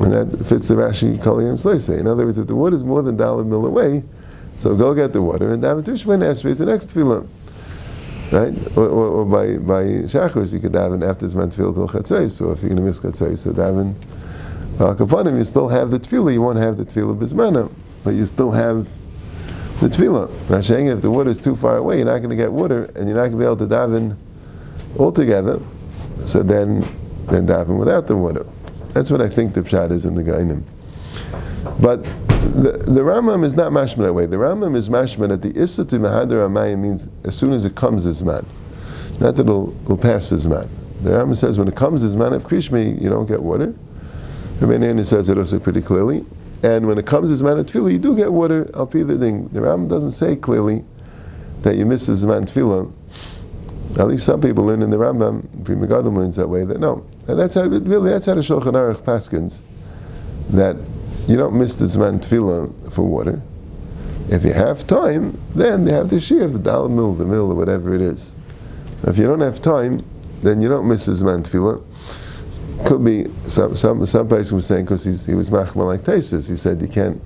And 0.00 0.12
that 0.12 0.46
fits 0.46 0.68
the 0.68 0.74
Rashi 0.74 1.18
Kaliyam 1.18 1.60
Sleise. 1.60 1.98
In 1.98 2.06
other 2.06 2.24
words, 2.24 2.38
if 2.38 2.46
the 2.46 2.56
water 2.56 2.74
is 2.74 2.82
more 2.82 3.02
than 3.02 3.16
Dalad 3.16 3.46
mill 3.46 3.66
away, 3.66 4.02
so 4.56 4.74
go 4.76 4.94
get 4.94 5.12
the 5.12 5.22
water 5.22 5.52
and 5.52 5.62
daven 5.62 5.82
Tushman 5.82 6.20
Esrei 6.20 6.50
is 6.50 6.58
the 6.58 6.66
next 6.66 6.94
tefillah. 6.94 7.26
Right? 8.32 8.54
Or, 8.78 8.88
or, 8.88 9.06
or, 9.08 9.24
by, 9.26 9.58
by 9.58 9.82
Shachris, 10.08 10.54
you 10.54 10.60
could 10.60 10.72
daven 10.72 11.06
after 11.06 11.26
Zman 11.26 11.54
Tefillah 11.54 11.74
till 11.74 11.88
Chatzai. 11.88 12.30
So 12.30 12.50
if 12.52 12.62
you're 12.62 12.70
going 12.70 12.76
to 12.76 12.82
miss 12.82 12.98
Chatzai, 13.00 13.36
so 13.36 13.52
daven 13.52 13.94
Kapanim, 14.78 15.36
you 15.36 15.44
still 15.44 15.68
have 15.68 15.90
the 15.90 16.00
tefillah. 16.00 16.32
You 16.32 16.40
won't 16.40 16.58
have 16.58 16.78
the 16.78 16.84
tefillah 16.84 17.18
Bismana, 17.18 17.70
but 18.04 18.14
you 18.14 18.24
still 18.24 18.52
have 18.52 18.88
the 19.82 19.88
tefillah. 19.88 20.50
Now, 20.50 20.60
saying 20.60 20.86
if 20.86 21.02
the 21.02 21.10
water 21.10 21.30
is 21.30 21.38
too 21.38 21.56
far 21.56 21.76
away, 21.76 21.96
you're 21.96 22.06
not 22.06 22.18
going 22.18 22.30
to 22.30 22.36
get 22.36 22.52
water, 22.52 22.84
and 22.94 23.08
you're 23.08 23.16
not 23.16 23.30
going 23.30 23.32
to 23.32 23.38
be 23.38 23.44
able 23.44 23.56
to 23.56 23.66
daven 23.66 24.16
altogether. 24.98 25.60
So 26.24 26.42
then, 26.42 26.82
then 27.26 27.46
daven 27.46 27.78
without 27.78 28.06
the 28.06 28.16
water. 28.16 28.46
That's 28.90 29.10
what 29.10 29.20
I 29.20 29.28
think 29.28 29.54
the 29.54 29.62
pshat 29.62 29.90
is 29.90 30.04
in 30.04 30.14
the 30.14 30.22
Gainim. 30.22 30.62
But 31.80 32.04
the, 32.52 32.82
the 32.86 33.00
Rambam 33.00 33.44
is 33.44 33.54
not 33.54 33.72
mashman 33.72 34.04
that 34.04 34.12
way. 34.12 34.26
The 34.26 34.36
Rambam 34.36 34.76
is 34.76 34.88
mashman 34.88 35.28
that 35.30 35.42
the 35.42 35.58
Issa 35.60 35.84
to 35.86 35.96
Mahadar 35.98 36.48
Amayim 36.48 36.78
means 36.78 37.08
as 37.24 37.36
soon 37.36 37.52
as 37.52 37.64
it 37.64 37.74
comes 37.74 38.06
as 38.06 38.22
man. 38.22 38.46
Not 39.18 39.36
that 39.36 39.42
it'll, 39.42 39.74
it'll 39.84 39.96
pass 39.96 40.30
as 40.30 40.46
man. 40.46 40.68
The 41.02 41.10
Rambam 41.10 41.36
says 41.36 41.58
when 41.58 41.66
it 41.66 41.74
comes 41.74 42.04
as 42.04 42.14
man 42.14 42.32
of 42.32 42.44
Krishmi, 42.44 43.00
you 43.00 43.08
don't 43.08 43.26
get 43.26 43.42
water. 43.42 43.74
Rabbeinu 44.60 45.04
says 45.04 45.28
it 45.28 45.38
also 45.38 45.58
pretty 45.58 45.82
clearly. 45.82 46.24
And 46.64 46.86
when 46.86 46.96
it 46.96 47.06
comes 47.06 47.36
to 47.36 47.44
man 47.44 47.58
of 47.58 47.66
Tefillah, 47.66 47.92
you 47.92 47.98
do 47.98 48.16
get 48.16 48.32
water. 48.32 48.70
I'll 48.74 48.86
be 48.86 49.02
the 49.02 49.18
thing. 49.18 49.48
The 49.48 49.60
Rambam 49.60 49.88
doesn't 49.88 50.12
say 50.12 50.36
clearly 50.36 50.84
that 51.62 51.76
you 51.76 51.84
miss 51.84 52.08
as 52.08 52.24
man 52.24 52.44
Tefillah. 52.44 52.92
At 53.98 54.06
least 54.06 54.24
some 54.24 54.40
people 54.40 54.64
learn 54.64 54.80
in 54.80 54.90
the 54.90 54.96
Rambam, 54.96 55.64
Pri 55.64 55.74
Megadim 55.74 56.16
learns 56.16 56.36
that 56.36 56.48
way, 56.48 56.64
that 56.64 56.80
no. 56.80 57.04
And 57.28 57.38
that's 57.38 57.56
how, 57.56 57.64
really, 57.64 58.10
that's 58.10 58.26
how 58.26 58.34
the 58.34 58.40
Shulchan 58.40 58.72
Aruch 58.72 59.02
paskins, 59.02 59.62
that 60.50 60.76
you 61.28 61.36
don't 61.36 61.58
miss 61.58 61.76
the 61.76 61.84
Zman 61.84 62.24
Tefillah 62.24 62.92
for 62.92 63.02
water. 63.02 63.42
If 64.30 64.44
you 64.44 64.52
have 64.54 64.86
time, 64.86 65.38
then 65.54 65.84
they 65.84 65.92
have 65.92 66.08
the 66.08 66.20
shear 66.20 66.44
of 66.44 66.52
the 66.54 66.58
Dal 66.58 66.88
mill, 66.88 67.12
the 67.12 67.26
mill, 67.26 67.50
or 67.50 67.54
whatever 67.54 67.92
it 67.92 68.00
is. 68.00 68.34
If 69.02 69.18
you 69.18 69.24
don't 69.24 69.40
have 69.40 69.60
time, 69.60 70.04
then 70.42 70.60
you 70.60 70.68
don't 70.68 70.88
miss 70.88 71.06
the 71.06 71.12
Zman 71.12 71.44
Tefillah. 71.44 71.82
Could 72.86 73.04
be, 73.04 73.26
some, 73.48 73.76
some, 73.76 74.04
some 74.06 74.28
person 74.28 74.56
was 74.56 74.66
saying, 74.66 74.86
because 74.86 75.04
he 75.04 75.34
was 75.34 75.50
machmal 75.50 75.86
like 75.86 76.00
Taisus, 76.00 76.48
he 76.48 76.56
said 76.56 76.80
you 76.82 76.88
can't, 76.88 77.20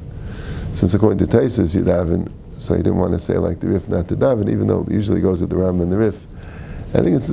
since 0.73 0.93
according 0.95 1.19
to 1.19 1.27
Taisus, 1.27 1.75
you 1.75 1.83
daven, 1.83 2.31
so 2.59 2.75
he 2.75 2.83
didn't 2.83 2.99
want 2.99 3.13
to 3.13 3.19
say 3.19 3.39
like 3.39 3.61
the 3.61 3.69
Rif 3.69 3.89
not 3.89 4.09
to 4.09 4.17
daven, 4.17 4.51
even 4.51 4.67
though 4.67 4.83
it 4.83 4.91
usually 4.91 5.21
goes 5.21 5.41
with 5.41 5.51
the 5.51 5.57
Ram 5.57 5.81
and 5.81 5.91
the 5.91 5.99
Rif. 5.99 6.27
I 6.95 7.01
think 7.01 7.17
it's 7.17 7.31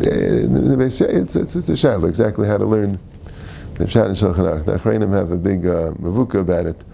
it's, 0.00 1.00
it's, 1.36 1.56
it's 1.56 1.68
a 1.68 1.76
shadow 1.76 2.06
exactly 2.06 2.48
how 2.48 2.58
to 2.58 2.64
learn 2.64 2.98
the 3.74 3.84
Pshat 3.84 4.06
and 4.06 4.16
Shulchan 4.16 4.64
Aruch. 4.64 4.64
The 4.64 4.76
Achrayim 4.76 5.12
have 5.12 5.30
a 5.30 5.36
big 5.36 5.66
uh, 5.66 5.92
mavuka 5.92 6.40
about 6.40 6.66
it. 6.66 6.84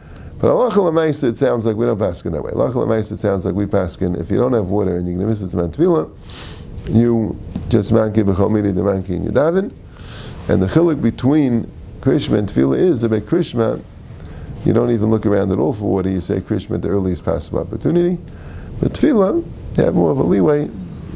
But 0.40 0.50
Allah 0.50 1.08
it 1.08 1.38
sounds 1.38 1.66
like 1.66 1.76
we 1.76 1.86
don't 1.86 1.98
pass 1.98 2.24
in 2.24 2.32
that 2.32 2.42
way. 2.42 2.52
Allah 2.52 2.98
it 2.98 3.04
sounds 3.04 3.44
like 3.44 3.54
we 3.54 3.66
pass 3.66 4.00
in. 4.00 4.14
If 4.14 4.30
you 4.30 4.38
don't 4.38 4.52
have 4.52 4.70
water 4.70 4.96
and 4.96 5.08
you're 5.08 5.16
going 5.16 5.34
to 5.34 5.44
miss 5.44 5.52
it, 5.52 5.56
Tvila, 5.56 6.10
you 6.94 7.40
just 7.68 7.92
manki 7.92 8.22
b'chol 8.22 8.50
midi 8.50 8.72
de 8.72 8.80
manki 8.80 9.10
in 9.10 9.24
Yadavin. 9.24 9.72
And 10.48 10.62
the 10.62 10.66
chiluk 10.66 11.02
between 11.02 11.70
Krishma 12.00 12.38
and 12.38 12.48
Tefillah 12.48 12.78
is 12.78 13.02
about 13.02 13.22
Krishma, 13.22 13.82
you 14.64 14.72
don't 14.72 14.90
even 14.90 15.10
look 15.10 15.26
around 15.26 15.52
at 15.52 15.58
all 15.58 15.72
for 15.72 15.84
water. 15.84 16.10
You 16.10 16.20
say 16.20 16.40
Krishma 16.40 16.76
at 16.76 16.82
the 16.82 16.88
earliest 16.88 17.24
possible 17.24 17.60
opportunity. 17.60 18.18
But 18.80 18.92
Tefillah, 18.92 19.44
you 19.76 19.84
have 19.84 19.94
more 19.94 20.10
of 20.10 20.18
a 20.18 20.22
leeway. 20.22 20.70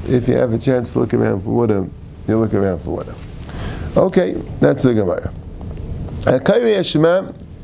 If 0.04 0.28
you 0.28 0.34
have 0.34 0.52
a 0.52 0.58
chance 0.58 0.92
to 0.92 0.98
look 0.98 1.14
around 1.14 1.42
for 1.42 1.50
water, 1.50 1.88
you 2.28 2.38
look 2.38 2.52
around 2.52 2.80
for 2.80 2.90
water. 2.90 3.14
Okay, 3.96 4.32
that's 4.60 4.82
the 4.82 4.94
Gemara. 4.94 5.32
Uh, 6.26 6.38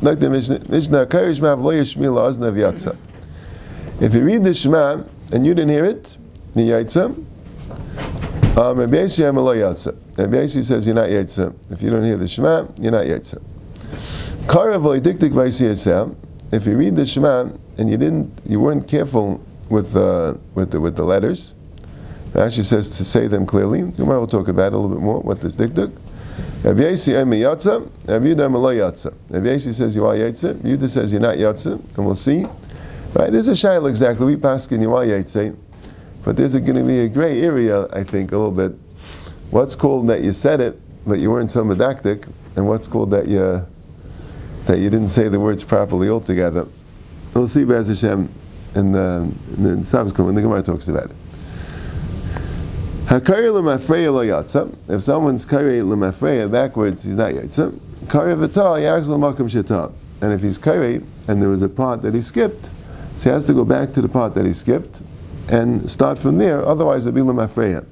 like 0.00 0.18
the 0.20 0.30
Mishnah, 0.30 1.06
If 4.00 4.14
you 4.14 4.24
read 4.24 4.44
the 4.44 4.54
Shema 4.54 5.04
and 5.32 5.46
you 5.46 5.54
didn't 5.54 5.70
hear 5.70 5.84
it, 5.84 6.16
the 6.54 6.60
Yaitza, 6.62 7.24
um, 8.56 8.78
Rabbi 8.78 8.96
Yossi 8.96 9.96
Rabbi 10.18 10.46
says 10.46 10.86
you're 10.86 10.94
not 10.94 11.08
Yaitza. 11.08 11.54
If 11.70 11.82
you 11.82 11.90
don't 11.90 12.04
hear 12.04 12.16
the 12.16 12.28
Shema, 12.28 12.66
you're 12.80 12.92
not 12.92 13.04
Yaitza. 13.04 13.42
If 16.50 16.66
you 16.66 16.76
read 16.76 16.96
the 16.96 17.04
Shema 17.04 17.50
and 17.76 17.90
you 17.90 17.96
didn't, 17.96 18.40
you 18.46 18.60
weren't 18.60 18.88
careful 18.88 19.44
with 19.68 19.94
uh, 19.96 20.34
with 20.54 20.70
the 20.70 20.80
with 20.80 20.96
the 20.96 21.04
letters, 21.04 21.54
Rashi 22.32 22.64
says 22.64 22.96
to 22.96 23.04
say 23.04 23.26
them 23.26 23.44
clearly. 23.46 23.90
Tomorrow 23.92 24.20
we'll 24.20 24.26
talk 24.26 24.48
about 24.48 24.68
it 24.68 24.72
a 24.72 24.78
little 24.78 24.96
bit 24.96 25.02
more. 25.02 25.20
What 25.20 25.40
this 25.40 25.56
dikduk. 25.56 25.92
Rabbi 26.62 26.80
Yossi 26.80 27.14
Emi 27.14 27.40
Yatza, 27.40 27.88
Rabbi 28.08 28.26
Yudah 28.26 28.48
Yatza. 28.48 29.14
Rabbi 29.28 29.56
says 29.58 29.94
you 29.94 30.04
are 30.06 30.14
Yatza, 30.14 30.54
Yudah 30.54 30.88
says 30.88 31.12
you're 31.12 31.20
not 31.20 31.36
Yatza, 31.36 31.72
and 31.96 32.04
we'll 32.04 32.16
see. 32.16 32.46
Right, 33.14 33.30
there's 33.30 33.48
a 33.48 33.52
shaila 33.52 33.88
exactly. 33.88 34.26
We 34.26 34.36
pass 34.36 34.70
in 34.72 34.82
you 34.82 34.94
are 34.94 35.04
Yatza, 35.04 35.56
but 36.28 36.36
there's 36.36 36.54
going 36.56 36.74
to 36.74 36.84
be 36.84 36.98
a 36.98 37.08
gray 37.08 37.40
area, 37.40 37.86
I 37.90 38.04
think, 38.04 38.32
a 38.32 38.36
little 38.36 38.52
bit. 38.52 38.72
What's 39.50 39.74
called 39.74 40.08
that 40.08 40.22
you 40.22 40.34
said 40.34 40.60
it, 40.60 40.78
but 41.06 41.20
you 41.20 41.30
weren't 41.30 41.50
so 41.50 41.64
medactic, 41.64 42.30
and 42.54 42.68
what's 42.68 42.86
called 42.86 43.12
that 43.12 43.28
you 43.28 43.66
that 44.66 44.78
you 44.78 44.90
didn't 44.90 45.08
say 45.08 45.28
the 45.28 45.40
words 45.40 45.64
properly 45.64 46.10
altogether. 46.10 46.68
We'll 47.32 47.48
see 47.48 47.64
Bez 47.64 47.88
Hashem 47.88 48.28
in 48.74 48.92
the, 48.92 49.32
in 49.56 49.80
the 49.80 49.84
subsequent 49.86 50.26
when 50.26 50.34
the 50.34 50.42
Gemara 50.42 50.62
talks 50.62 50.88
about 50.88 51.06
it. 51.06 51.16
Hakari 53.06 53.50
lo 53.50 53.62
yatsa. 53.62 54.76
If 54.86 55.00
someone's 55.00 55.46
kari 55.46 55.80
l'mafreya 55.80 56.52
backwards, 56.52 57.04
he's 57.04 57.16
not 57.16 57.32
yatsa. 57.32 57.80
Kari 58.10 58.34
v'ta 58.34 58.78
yags 58.78 59.08
l'makom 59.08 59.50
sheta. 59.50 59.90
And 60.20 60.34
if 60.34 60.42
he's 60.42 60.58
kari 60.58 61.00
and 61.26 61.40
there 61.40 61.48
was 61.48 61.62
a 61.62 61.70
part 61.70 62.02
that 62.02 62.12
he 62.12 62.20
skipped, 62.20 62.70
so 63.16 63.30
he 63.30 63.32
has 63.32 63.46
to 63.46 63.54
go 63.54 63.64
back 63.64 63.94
to 63.94 64.02
the 64.02 64.10
part 64.10 64.34
that 64.34 64.44
he 64.44 64.52
skipped 64.52 65.00
and 65.48 65.90
start 65.90 66.18
from 66.18 66.38
there. 66.38 66.64
Otherwise, 66.64 67.06
it'll 67.06 67.14
be 67.14 67.22
l'mafreya. 67.22 67.84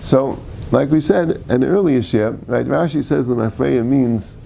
So, 0.00 0.38
like 0.70 0.90
we 0.90 1.00
said 1.00 1.42
an 1.48 1.64
earlier 1.64 2.02
share, 2.02 2.32
right? 2.46 2.66
Rashi 2.66 3.02
says 3.02 3.28
l'mafreya 3.28 3.84
means 3.84 4.38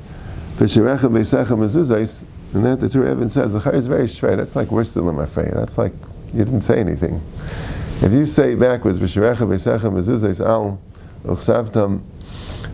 v'sherechem 0.57 1.11
v'sechem 1.11 1.59
mezuzais, 1.59 2.25
and 2.55 2.65
that 2.65 2.81
the 2.81 2.89
Torah 2.89 3.13
even 3.13 3.29
says 3.29 3.53
the 3.53 3.71
is 3.71 3.87
very 3.87 4.09
straight. 4.09 4.37
That's 4.37 4.57
like 4.57 4.71
worse 4.71 4.95
than 4.95 5.07
l'mafreya. 5.07 5.55
That's 5.55 5.79
like 5.79 5.93
you 6.33 6.45
didn't 6.45 6.63
say 6.63 6.79
anything. 6.79 7.21
If 8.01 8.13
you 8.13 8.25
say 8.25 8.55
backwards, 8.55 8.99
B'sherecha 8.99 9.47
b'sechem 9.47 9.93
mezuzais 9.93 10.45
al 10.45 10.81
uchsavtam, 11.25 12.03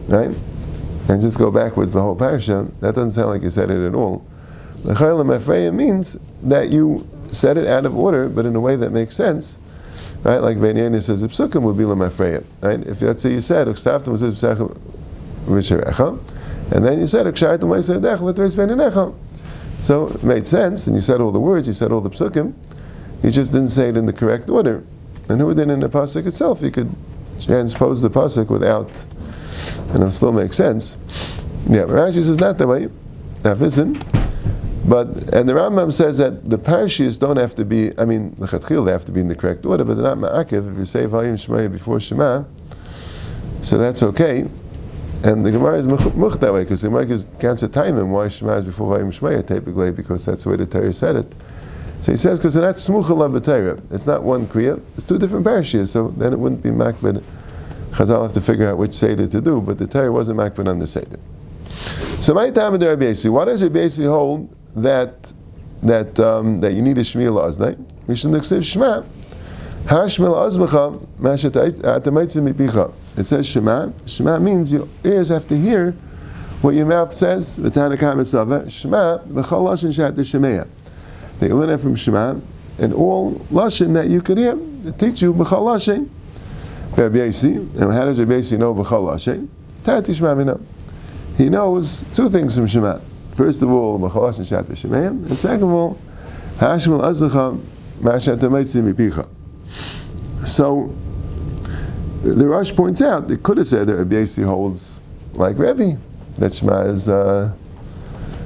right? 0.09 0.37
And 1.09 1.21
just 1.21 1.38
go 1.38 1.50
backwards 1.50 1.92
the 1.92 2.00
whole 2.00 2.16
parasha, 2.16 2.66
that 2.80 2.94
doesn't 2.94 3.12
sound 3.12 3.30
like 3.30 3.42
you 3.42 3.50
said 3.50 3.71
it 3.71 3.87
at 3.87 3.94
all. 3.94 4.26
L'chayla 4.85 5.25
mefreya 5.25 5.73
means 5.73 6.18
that 6.42 6.71
you 6.71 7.06
said 7.35 7.57
it 7.57 7.67
out 7.67 7.85
of 7.85 7.97
order, 7.97 8.29
but 8.29 8.47
in 8.47 8.57
a 8.57 8.61
way 8.61 8.76
that 8.76 8.91
makes 8.91 9.14
sense. 9.14 9.61
Right? 10.23 10.38
Like 10.38 10.61
Ben 10.61 10.76
says, 11.00 11.21
the 11.21 11.29
psukim 11.29 11.62
would 11.62 11.76
be 11.76 11.85
lemafreya. 11.85 12.45
Right? 12.62 12.81
If 12.87 13.00
that's 13.00 13.25
what 13.25 13.33
you 13.33 13.41
said, 13.41 13.67
uchsavtam 13.67 14.17
mezuzais 14.17 14.81
b'sherecha, 15.47 16.73
and 16.75 16.85
then 16.85 16.99
you 16.99 17.07
said, 17.07 17.26
uchshaytam 17.26 17.61
mezuzais 17.61 18.19
v'treis 18.19 18.57
ben 18.57 19.83
So 19.83 20.09
it 20.09 20.25
made 20.25 20.47
sense, 20.47 20.87
and 20.87 20.97
you 20.97 21.03
said 21.03 21.21
all 21.21 21.31
the 21.31 21.41
words, 21.41 21.69
you 21.69 21.75
said 21.75 21.93
all 21.93 22.00
the 22.00 22.11
psukim, 22.11 22.55
you 23.23 23.31
just 23.31 23.53
didn't 23.53 23.69
say 23.69 23.91
it 23.91 23.97
in 23.97 24.07
the 24.07 24.12
correct 24.12 24.49
order. 24.49 24.85
And 25.29 25.41
who 25.41 25.55
did 25.55 25.71
in 25.71 25.81
the 25.81 25.88
pasuk 25.88 26.26
itself? 26.26 26.62
You 26.62 26.71
could 26.71 26.95
transpose 27.41 28.03
the 28.03 28.11
pasuk 28.11 28.49
without, 28.49 29.05
and 29.95 30.03
it 30.03 30.12
still 30.12 30.33
makes 30.33 30.57
sense. 30.57 30.97
Yeah, 31.69 31.83
Rashi 31.83 32.25
says 32.25 32.38
not 32.38 32.59
that 32.59 32.67
way. 32.67 32.88
Now 33.43 33.55
listen, 33.55 33.95
but 34.87 35.09
and 35.35 35.49
the 35.49 35.55
Rambam 35.55 35.93
says 35.93 36.19
that 36.19 36.49
the 36.49 36.59
parashiyas 36.59 37.19
don't 37.19 37.38
have 37.38 37.55
to 37.55 37.64
be. 37.64 37.99
I 37.99 38.05
mean, 38.05 38.35
the 38.38 38.47
chatchil 38.47 38.85
they 38.85 38.93
have 38.93 39.05
to 39.07 39.12
be 39.12 39.21
in 39.21 39.29
the 39.29 39.35
correct 39.35 39.64
order, 39.64 39.85
but 39.85 39.95
they're 39.95 40.14
not 40.14 40.19
ma'akiv. 40.19 40.73
If 40.73 40.79
you 40.79 40.85
say 40.85 41.07
vayim 41.07 41.35
shemaya 41.35 41.73
before 41.73 42.00
shema, 42.00 42.45
so 43.62 43.79
that's 43.79 44.03
okay. 44.03 44.49
And 45.23 45.45
the 45.45 45.50
Gemara 45.50 45.79
is 45.79 45.87
much 45.87 46.35
that 46.35 46.53
way 46.53 46.64
because 46.64 46.83
the 46.83 46.88
Gemara 46.88 47.07
can't 47.41 47.59
say 47.59 47.69
time 47.69 48.11
why 48.11 48.29
shema 48.29 48.57
is 48.57 48.67
before 48.67 48.99
vayim 48.99 49.07
shemaya 49.07 49.47
typically 49.47 49.91
because 49.91 50.26
that's 50.26 50.45
the 50.45 50.50
way 50.50 50.57
the 50.57 50.67
Torah 50.67 50.93
said 50.93 51.17
it. 51.17 51.35
So 52.05 52.12
he 52.12 52.19
says, 52.19 52.38
because 52.38 52.53
that's 52.53 52.87
smucha 52.87 53.17
b'teira. 53.41 53.81
It's 53.91 54.07
not 54.07 54.23
one 54.23 54.47
kriya. 54.47 54.83
It's 54.95 55.07
two 55.07 55.19
different 55.19 55.47
parashas. 55.47 55.88
So 55.88 56.09
then 56.09 56.35
it 56.35 56.38
wouldn't 56.38 56.62
be 56.62 56.69
makbid. 56.69 57.23
Chazal 57.93 58.25
have 58.25 58.35
to 58.35 58.43
figure 58.43 58.69
out 58.69 58.76
which 58.76 58.93
seder 58.93 59.26
to 59.26 59.41
do, 59.41 59.62
but 59.62 59.79
the 59.79 59.87
Torah 59.87 60.12
wasn't 60.12 60.38
makbid 60.38 60.69
on 60.69 60.81
the 60.81 60.87
seder. 60.87 61.19
So 62.21 62.35
my 62.35 62.50
time 62.50 62.75
in 62.75 62.81
Rabbi 62.83 63.14
why 63.31 63.47
does 63.47 63.62
Rabbi 63.62 63.88
hold 64.05 64.55
that 64.76 65.33
that 65.83 66.19
um, 66.21 66.61
that 66.61 66.73
you 66.73 66.83
need 66.83 66.99
a 66.99 67.02
la'aznai? 67.02 67.78
We 68.07 68.16
should 68.16 68.45
say 68.45 68.61
shema. 68.61 69.02
Hashmil 69.87 70.35
azmacha 70.35 71.00
mipicha. 72.40 72.93
It 73.19 73.25
says 73.25 73.47
shema. 73.47 73.93
Shema 74.07 74.38
means 74.38 74.73
your 74.73 74.88
ears 75.04 75.28
have 75.28 75.45
to 75.47 75.57
hear 75.57 75.93
what 76.62 76.75
your 76.75 76.87
mouth 76.87 77.12
says. 77.12 77.57
Shema 77.57 77.69
v'chol 77.69 78.69
lashon 79.28 79.95
shat 79.95 80.14
shemeya. 80.14 80.66
They 81.38 81.52
learn 81.52 81.69
it 81.69 81.78
from 81.78 81.95
Shema, 81.97 82.40
and 82.78 82.95
all 82.95 83.35
lashon 83.50 83.93
that 83.95 84.09
you 84.09 84.23
could 84.23 84.38
hear, 84.38 84.54
they 84.54 84.93
teach 84.93 85.21
you 85.21 85.35
b'chal 85.35 85.61
lashon. 85.61 86.09
And 86.97 87.93
how 87.93 88.04
does 88.04 88.21
Rabbi 88.21 88.35
know 88.57 88.75
b'chal 88.75 89.11
lashon? 89.11 89.49
Tati 89.83 90.14
Shema 90.14 90.59
He 91.37 91.49
knows 91.50 92.04
two 92.14 92.31
things 92.31 92.54
from 92.54 92.66
Shema. 92.66 93.00
First 93.37 93.62
of 93.62 93.71
all, 93.71 93.99
b'chal 93.99 94.31
lashon 94.31 94.47
shat 94.47 94.67
Shemayim, 94.67 95.29
and 95.29 95.38
second 95.38 95.64
of 95.64 95.71
all, 95.71 95.99
hashmal 96.59 97.00
azacha 97.03 97.61
ma'ashat 98.00 98.38
mipicha. 98.38 99.29
So 100.47 100.95
the 102.23 102.47
Rosh 102.47 102.73
points 102.73 103.03
out 103.03 103.29
they 103.29 103.37
could 103.37 103.59
have 103.59 103.67
said 103.67 103.87
that 103.88 103.97
Rabbi 103.97 104.25
holds 104.45 105.00
like 105.35 105.59
Rebbe, 105.59 105.99
that 106.37 106.55
Shema 106.55 106.83
is. 106.83 107.09
Uh, 107.09 107.53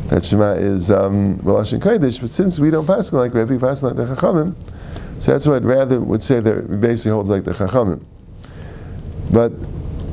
that 0.09 0.25
Shema 0.25 0.53
is 0.53 0.91
um, 0.91 1.37
Melashin 1.41 1.81
Kodesh, 1.81 2.19
but 2.19 2.31
since 2.31 2.59
we 2.59 2.71
don't 2.71 2.87
pass 2.87 3.13
like 3.13 3.35
Rabbi, 3.35 3.59
pass 3.59 3.83
like 3.83 3.95
the 3.95 4.07
Chachamim, 4.07 4.55
so 5.19 5.33
that's 5.33 5.47
why 5.47 5.57
I'd 5.57 5.67
rather 5.67 6.01
would 6.01 6.23
say 6.23 6.41
that 6.41 6.55
Rabbi 6.55 6.77
basically 6.77 7.13
holds 7.13 7.29
like 7.29 7.45
the 7.45 7.51
Chachamim. 7.51 8.03
But 9.31 9.51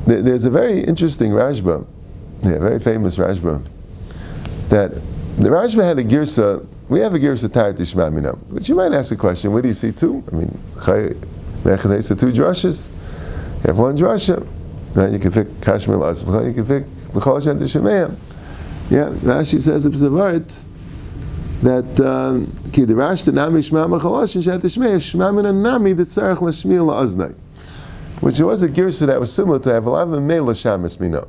th- 0.04 0.22
there's 0.22 0.44
a 0.44 0.50
very 0.50 0.80
interesting 0.80 1.30
Rashba, 1.30 1.86
yeah, 2.42 2.58
very 2.58 2.78
famous 2.78 3.16
Rashba, 3.16 3.66
that 4.68 4.94
the 5.36 5.48
Rashba 5.48 5.84
had 5.84 5.98
a 5.98 6.04
girsa, 6.04 6.66
we 6.88 7.00
have 7.00 7.14
a 7.14 7.18
girsa 7.18 7.52
tied 7.52 7.76
to 7.76 7.84
Shema 7.84 8.10
Mina, 8.10 8.34
but 8.50 8.68
you 8.68 8.74
might 8.74 8.92
ask 8.92 9.12
a 9.12 9.16
question, 9.16 9.52
what 9.52 9.62
do 9.62 9.68
you 9.68 9.74
see 9.74 9.92
two? 9.92 10.24
I 10.32 10.34
mean, 10.34 10.58
Mechadesa 10.76 12.18
two 12.18 12.32
drushes, 12.32 12.90
you 12.90 13.66
have 13.66 13.78
one 13.78 13.96
drasha, 13.96 14.46
right? 14.94 15.10
you 15.10 15.18
can 15.18 15.32
pick 15.32 15.60
Kashmir 15.60 15.96
you 15.96 16.54
can 16.54 16.66
pick 16.66 16.84
B'chol 17.12 17.42
Hashem 17.42 17.58
Shemayim. 17.58 18.16
Yeah, 18.88 19.10
Rashi 19.10 19.60
says 19.60 19.84
it's 19.84 20.00
a 20.00 20.10
word 20.10 20.52
that 21.62 22.00
um, 22.00 22.52
ki 22.72 22.84
the 22.84 22.94
Rashi 22.94 23.26
the 23.26 23.32
nami 23.32 23.60
shma 23.60 23.88
machalosh 23.88 24.42
shat 24.42 24.60
shmei 24.60 24.96
shma 24.96 25.34
min 25.34 25.62
nami 25.62 25.92
the 25.92 26.04
tzarich 26.04 26.38
lashmiel 26.38 26.86
la'aznai, 26.86 27.34
which 28.20 28.38
was 28.40 28.62
a 28.62 28.68
girsa 28.68 29.06
that 29.06 29.18
was 29.18 29.32
similar 29.32 29.58
to 29.58 29.70
Avalav 29.70 30.16
and 30.16 30.28
Mela 30.28 30.52
Shamis 30.52 31.00
Mino. 31.00 31.26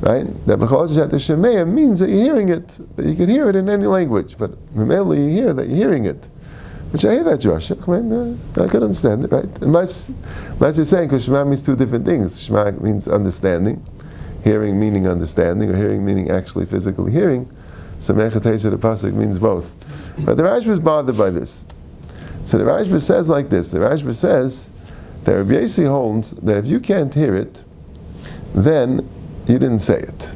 Right? 0.00 0.24
That 0.46 0.58
Bechalosh 0.58 0.94
Shat 0.94 1.10
Shemei 1.10 1.68
means 1.68 2.00
that 2.00 2.08
you're 2.08 2.22
hearing 2.22 2.48
it, 2.48 2.78
that 2.96 3.06
you 3.06 3.14
can 3.14 3.28
hear 3.28 3.50
it 3.50 3.56
in 3.56 3.68
any 3.68 3.86
language, 3.86 4.38
but 4.38 4.52
Mamela 4.74 5.16
you 5.16 5.28
hear 5.28 5.52
that 5.52 5.66
you're 5.68 5.76
hearing 5.76 6.06
it. 6.06 6.28
Which 6.90 7.04
I 7.04 7.12
hear 7.12 7.24
that, 7.24 7.38
Josh. 7.38 7.70
I, 7.70 7.74
mean, 7.86 8.12
uh, 8.12 8.64
I 8.64 8.66
can 8.66 8.82
understand 8.82 9.24
it, 9.24 9.30
right? 9.30 9.44
Unless, 9.60 10.08
unless 10.48 10.76
you're 10.76 10.86
saying, 10.86 11.08
because 11.08 11.24
Shema 11.24 11.44
means 11.44 11.64
two 11.64 11.76
different 11.76 12.04
things. 12.04 12.42
Shema 12.42 12.72
means 12.72 13.06
understanding, 13.06 13.84
hearing 14.42 14.80
meaning 14.80 15.06
understanding, 15.06 15.70
or 15.70 15.76
hearing 15.76 16.04
meaning 16.04 16.30
actually 16.30 16.66
physically 16.66 17.12
hearing. 17.12 17.48
So 18.00 18.14
Mechatesha 18.14 18.70
the 18.70 18.78
Pasuk 18.78 19.12
means 19.12 19.38
both. 19.38 19.76
But 20.24 20.36
the 20.36 20.42
Rashba 20.42 20.68
is 20.68 20.80
bothered 20.80 21.16
by 21.16 21.30
this. 21.30 21.66
So 22.46 22.58
the 22.58 22.64
Rashba 22.64 23.00
says 23.00 23.28
like 23.28 23.50
this, 23.50 23.70
the 23.70 23.78
Rashba 23.78 24.14
says 24.14 24.70
that 25.24 25.34
Rabbi 25.36 25.52
Yossi 25.52 25.86
holds 25.86 26.30
that 26.32 26.56
if 26.56 26.66
you 26.66 26.80
can't 26.80 27.12
hear 27.14 27.34
it, 27.36 27.62
then 28.54 29.08
you 29.50 29.58
didn't 29.58 29.80
say 29.80 29.98
it. 29.98 30.34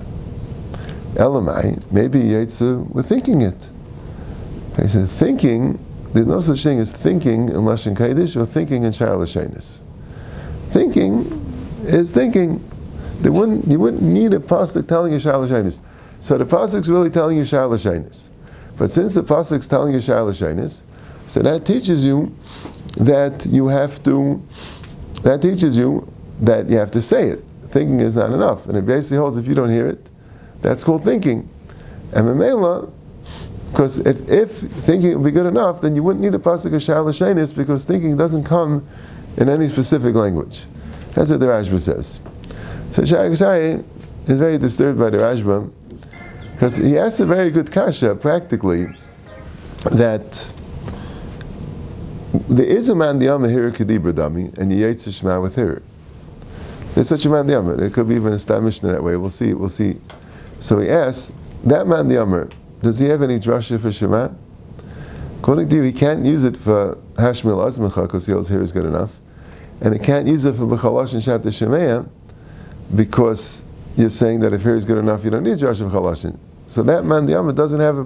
Elamai, 1.14 1.82
maybe 1.92 2.18
Yitzhak 2.18 2.90
were 2.90 3.02
thinking 3.02 3.42
it. 3.42 3.70
He 4.76 4.88
said, 4.88 5.08
thinking, 5.08 5.78
there's 6.12 6.26
no 6.26 6.40
such 6.40 6.62
thing 6.62 6.80
as 6.80 6.92
thinking 6.92 7.48
in 7.48 7.56
Lashon 7.56 8.36
or 8.36 8.46
thinking 8.46 8.82
in 8.82 8.92
Shar 8.92 9.24
Thinking 10.70 11.84
is 11.84 12.12
thinking. 12.12 12.70
There 13.20 13.30
wouldn't, 13.30 13.68
you 13.68 13.78
wouldn't 13.78 14.02
need 14.02 14.32
a 14.32 14.40
pasuk 14.40 14.88
telling 14.88 15.12
you 15.12 15.18
Shalosh 15.18 15.78
So 16.20 16.36
the 16.36 16.44
pasuk's 16.44 16.90
really 16.90 17.10
telling 17.10 17.36
you 17.36 17.44
shar 17.44 17.68
l'shainis. 17.68 18.28
But 18.76 18.90
since 18.90 19.14
the 19.14 19.22
pasuk's 19.22 19.68
telling 19.68 19.94
you 19.94 20.00
shar 20.00 20.22
l'shainis, 20.22 20.82
so 21.26 21.40
that 21.40 21.64
teaches 21.64 22.04
you 22.04 22.34
that 22.96 23.46
you 23.46 23.68
have 23.68 24.02
to. 24.02 24.42
That 25.22 25.42
teaches 25.42 25.76
you 25.76 26.06
that 26.40 26.68
you 26.68 26.76
have 26.76 26.90
to 26.90 27.00
say 27.00 27.28
it. 27.28 27.44
Thinking 27.74 27.98
is 27.98 28.14
not 28.14 28.30
enough, 28.30 28.68
and 28.68 28.78
it 28.78 28.86
basically 28.86 29.16
holds 29.16 29.36
if 29.36 29.48
you 29.48 29.54
don't 29.56 29.68
hear 29.68 29.88
it, 29.88 30.08
that's 30.62 30.84
called 30.84 31.02
thinking. 31.02 31.50
And 32.12 32.28
Mamela, 32.28 32.88
because 33.66 33.98
if, 33.98 34.30
if 34.30 34.52
thinking 34.58 35.14
would 35.14 35.24
be 35.24 35.32
good 35.32 35.46
enough, 35.46 35.80
then 35.80 35.96
you 35.96 36.04
wouldn't 36.04 36.24
need 36.24 36.36
a 36.36 36.38
pasuk 36.38 36.72
of 36.72 36.80
shar 36.80 37.02
l'shainis 37.02 37.52
because 37.52 37.84
thinking 37.84 38.16
doesn't 38.16 38.44
come 38.44 38.86
in 39.36 39.48
any 39.48 39.66
specific 39.66 40.14
language. 40.14 40.66
That's 41.14 41.30
what 41.30 41.40
the 41.40 41.46
Rashba 41.46 41.80
says. 41.80 42.20
So 42.90 43.02
Sha'agasai 43.02 43.84
is 44.28 44.38
very 44.38 44.56
disturbed 44.56 45.00
by 45.00 45.10
the 45.10 45.18
Rashba 45.18 45.68
because 46.52 46.76
he 46.76 46.96
asks 46.96 47.18
a 47.18 47.26
very 47.26 47.50
good 47.50 47.72
kasha 47.72 48.14
practically 48.14 48.86
that 49.90 50.48
there 52.48 52.66
is 52.66 52.88
a 52.88 52.94
man 52.94 53.18
diyama 53.18 53.50
here 53.50 53.72
kedibra 53.72 54.12
dami 54.12 54.56
and 54.58 54.70
yetz 54.70 55.12
shema 55.12 55.40
with 55.40 55.56
her. 55.56 55.82
There's 56.94 57.08
such 57.08 57.24
a 57.26 57.28
man 57.28 57.46
diyama. 57.46 57.80
It 57.80 57.92
could 57.92 58.08
be 58.08 58.14
even 58.14 58.32
established 58.32 58.82
in 58.84 58.92
that 58.92 59.02
way. 59.02 59.16
We'll 59.16 59.30
see. 59.30 59.52
We'll 59.52 59.68
see. 59.68 59.94
So 60.60 60.78
he 60.78 60.88
asks 60.88 61.32
that 61.64 61.86
man 61.86 62.08
diyama. 62.08 62.52
Does 62.82 62.98
he 63.00 63.06
have 63.06 63.22
any 63.22 63.38
drasha 63.38 63.80
for 63.80 63.90
shema? 63.90 64.28
According 65.40 65.68
to 65.70 65.76
you, 65.76 65.82
he 65.82 65.92
can't 65.92 66.24
use 66.24 66.44
it 66.44 66.56
for 66.56 66.96
hashmil 67.16 67.56
azmacha 67.66 68.02
because 68.02 68.26
he 68.26 68.32
holds 68.32 68.48
here 68.48 68.62
is 68.62 68.72
good 68.72 68.86
enough, 68.86 69.18
and 69.80 69.92
he 69.92 69.98
can't 69.98 70.26
use 70.26 70.44
it 70.44 70.54
for 70.54 70.66
b'chalash 70.66 71.14
and 71.14 71.22
shat 71.22 71.42
because 72.94 73.64
you're 73.96 74.10
saying 74.10 74.40
that 74.40 74.52
if 74.52 74.62
here 74.62 74.76
is 74.76 74.84
good 74.84 74.98
enough, 74.98 75.24
you 75.24 75.30
don't 75.30 75.42
need 75.42 75.58
drasha 75.58 75.90
for 75.90 76.38
So 76.66 76.82
that 76.84 77.04
man 77.04 77.26
diyama 77.26 77.54
doesn't 77.54 77.80
have 77.80 77.96
a, 77.96 78.02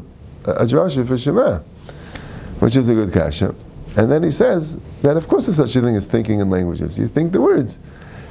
a 0.47 0.65
drasha 0.65 1.07
for 1.07 1.19
shema, 1.19 1.59
which 2.61 2.77
is 2.77 2.89
a 2.89 2.95
good 2.95 3.13
kasha. 3.13 3.55
And 3.97 4.11
then 4.11 4.23
he 4.23 4.31
says 4.31 4.81
that 5.03 5.17
of 5.17 5.29
course 5.29 5.47
there's 5.47 5.57
such 5.57 5.77
a 5.77 5.81
thing 5.81 5.97
as 5.97 6.07
thinking 6.07 6.41
in 6.41 6.51
languages. 6.51 6.99
You 6.99 7.09
think 7.09 7.33
the 7.33 7.41
words. 7.41 7.79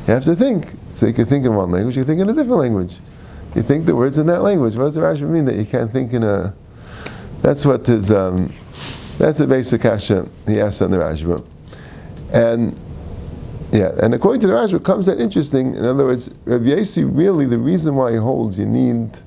You 0.08 0.14
have 0.14 0.24
to 0.26 0.36
think. 0.36 0.74
So 0.94 1.06
you 1.06 1.14
can 1.14 1.26
think 1.26 1.46
in 1.46 1.54
one 1.54 1.70
language, 1.70 1.98
you 1.98 2.04
think 2.04 2.22
in 2.22 2.30
a 2.30 2.34
different 2.34 2.60
language. 2.60 2.98
You 3.56 3.62
think 3.62 3.86
the 3.86 3.96
words 3.96 4.18
in 4.18 4.28
that 4.28 4.42
language. 4.42 4.76
What 4.76 4.86
does 4.86 4.96
the 4.96 5.02
Rashi 5.02 5.28
mean 5.28 5.46
that 5.46 5.56
you 5.56 5.66
can't 5.66 5.92
think 5.92 6.14
in 6.14 6.24
a 6.24 6.56
that's 7.42 7.66
what 7.66 7.88
is 7.88 8.12
um, 8.12 8.54
that's 9.18 9.38
the 9.38 9.48
basic 9.48 9.82
kasha 9.82 10.28
he 10.48 10.60
asks 10.60 10.82
on 10.82 10.92
the 10.92 10.98
Rashi. 10.98 11.46
And 12.34 12.78
yeah, 13.72 13.92
and 14.02 14.14
according 14.14 14.42
to 14.42 14.48
the 14.48 14.54
Rashba, 14.54 14.84
comes 14.84 15.08
that 15.08 15.20
interesting. 15.20 15.76
In 15.76 15.84
other 15.84 16.06
words, 16.06 16.30
Rabbi 16.46 16.66
Yasi 16.66 17.04
really 17.04 17.46
the 17.46 17.60
reason 17.60 17.96
why 17.96 18.12
he 18.12 18.18
holds 18.18 18.58
you 18.58 18.66
need 18.66 19.18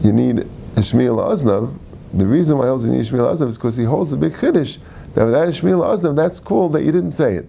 you 0.00 0.12
need 0.12 0.48
Ishmael 0.76 1.16
Aznav. 1.16 1.76
The 2.12 2.26
reason 2.26 2.58
why 2.58 2.64
he 2.64 2.68
holds 2.68 2.84
you 2.84 2.92
need 2.92 3.00
Ishmael 3.00 3.26
Aznav 3.26 3.48
is 3.48 3.58
because 3.58 3.76
he 3.76 3.84
holds 3.84 4.12
a 4.12 4.16
big 4.16 4.32
chiddush 4.32 4.78
that 5.14 5.24
without 5.24 5.48
Ishmael 5.48 5.80
Aznav, 5.80 6.16
that's 6.16 6.40
cool 6.40 6.68
that 6.70 6.82
you 6.82 6.92
didn't 6.92 7.12
say 7.12 7.34
it, 7.34 7.48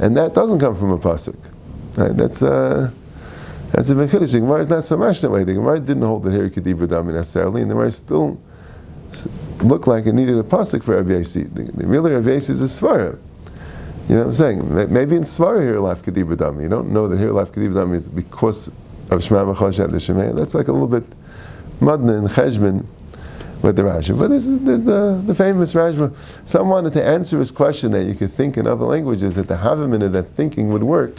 and 0.00 0.16
that 0.16 0.34
doesn't 0.34 0.58
come 0.58 0.74
from 0.74 0.92
a 0.92 0.98
pasuk. 0.98 1.36
Right? 1.96 2.16
That's 2.16 2.42
uh, 2.42 2.90
that's 3.70 3.90
a 3.90 3.94
big. 3.94 4.08
The 4.10 4.26
Gemara 4.26 4.62
is 4.62 4.68
not 4.68 4.84
so 4.84 4.96
much 4.96 5.20
that 5.20 5.30
way. 5.30 5.44
The 5.44 5.54
Gemara 5.54 5.78
didn't 5.78 6.02
hold 6.02 6.24
the 6.24 6.30
Heri 6.30 6.50
Kedibra 6.50 7.04
necessarily, 7.06 7.62
and 7.62 7.70
the 7.70 7.74
Gemara 7.74 7.92
still 7.92 8.40
looked 9.62 9.86
like 9.86 10.06
it 10.06 10.14
needed 10.14 10.38
a 10.38 10.42
pasuk 10.42 10.82
for 10.82 10.96
Rabbi. 10.96 11.22
The, 11.22 11.70
the 11.74 11.86
really 11.86 12.12
Rabbi 12.12 12.30
is 12.30 12.48
a 12.62 12.64
svara. 12.64 13.18
You 14.08 14.16
know 14.16 14.22
what 14.22 14.26
I'm 14.28 14.32
saying? 14.32 14.92
Maybe 14.92 15.16
in 15.16 15.22
svara 15.22 15.62
here 15.62 15.78
life 15.78 16.02
kedibra 16.02 16.34
dami. 16.34 16.62
You 16.62 16.68
don't 16.68 16.90
know 16.90 17.06
that 17.06 17.18
here 17.18 17.30
life 17.30 17.52
kedibra 17.52 17.84
dami 17.84 17.96
is 17.96 18.08
because 18.08 18.68
of 19.10 19.22
Shema 19.22 19.44
Machashat 19.44 19.90
the 19.90 19.98
Shemay. 19.98 20.34
That's 20.34 20.54
like 20.54 20.68
a 20.68 20.72
little 20.72 20.88
bit 20.88 21.04
madna 21.80 22.18
and 22.18 22.28
cheshbon 22.28 22.86
with 23.62 23.76
the 23.76 23.82
Rashi. 23.82 24.18
But 24.18 24.28
there's, 24.28 24.46
there's 24.46 24.84
the, 24.84 25.22
the 25.24 25.34
famous 25.34 25.74
Rashi. 25.74 26.14
Someone 26.46 26.84
wanted 26.84 26.92
to 26.94 27.04
answer 27.06 27.38
his 27.38 27.50
question 27.50 27.92
that 27.92 28.04
you 28.04 28.14
could 28.14 28.32
think 28.32 28.56
in 28.56 28.66
other 28.66 28.84
languages, 28.84 29.36
that 29.36 29.48
the 29.48 29.56
havamina 29.56 30.10
that 30.12 30.24
thinking 30.24 30.70
would 30.70 30.84
work 30.84 31.16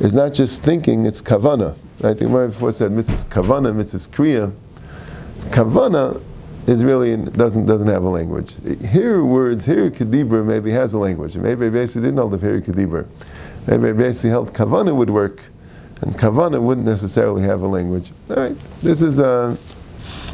is 0.00 0.12
not 0.12 0.32
just 0.32 0.62
thinking, 0.62 1.06
it's 1.06 1.22
kavana. 1.22 1.76
I 2.02 2.14
think 2.14 2.30
Mary 2.30 2.48
before 2.48 2.72
said 2.72 2.92
mitzvah 2.92 3.28
kavana, 3.28 3.74
mitzvah 3.74 3.98
kriya. 4.14 4.52
Kavana 5.38 6.22
is 6.66 6.82
really 6.82 7.16
doesn't 7.16 7.66
doesn't 7.66 7.88
have 7.88 8.02
a 8.02 8.08
language. 8.08 8.54
Here 8.90 9.24
words, 9.24 9.64
here 9.64 9.90
kedibra 9.90 10.44
maybe 10.44 10.70
has 10.70 10.94
a 10.94 10.98
language. 10.98 11.36
Maybe 11.36 11.70
basically 11.70 12.08
didn't 12.08 12.18
hold 12.18 12.32
the 12.32 12.38
here 12.38 12.60
kedibra. 12.60 13.06
Maybe 13.66 13.92
basically 13.92 14.30
held 14.30 14.52
kavana 14.52 14.94
would 14.94 15.10
work, 15.10 15.42
and 16.02 16.14
kavana 16.14 16.60
wouldn't 16.60 16.86
necessarily 16.86 17.42
have 17.42 17.62
a 17.62 17.66
language. 17.66 18.10
All 18.30 18.36
right, 18.36 18.56
this 18.80 19.02
is 19.02 19.20
uh, 19.20 19.56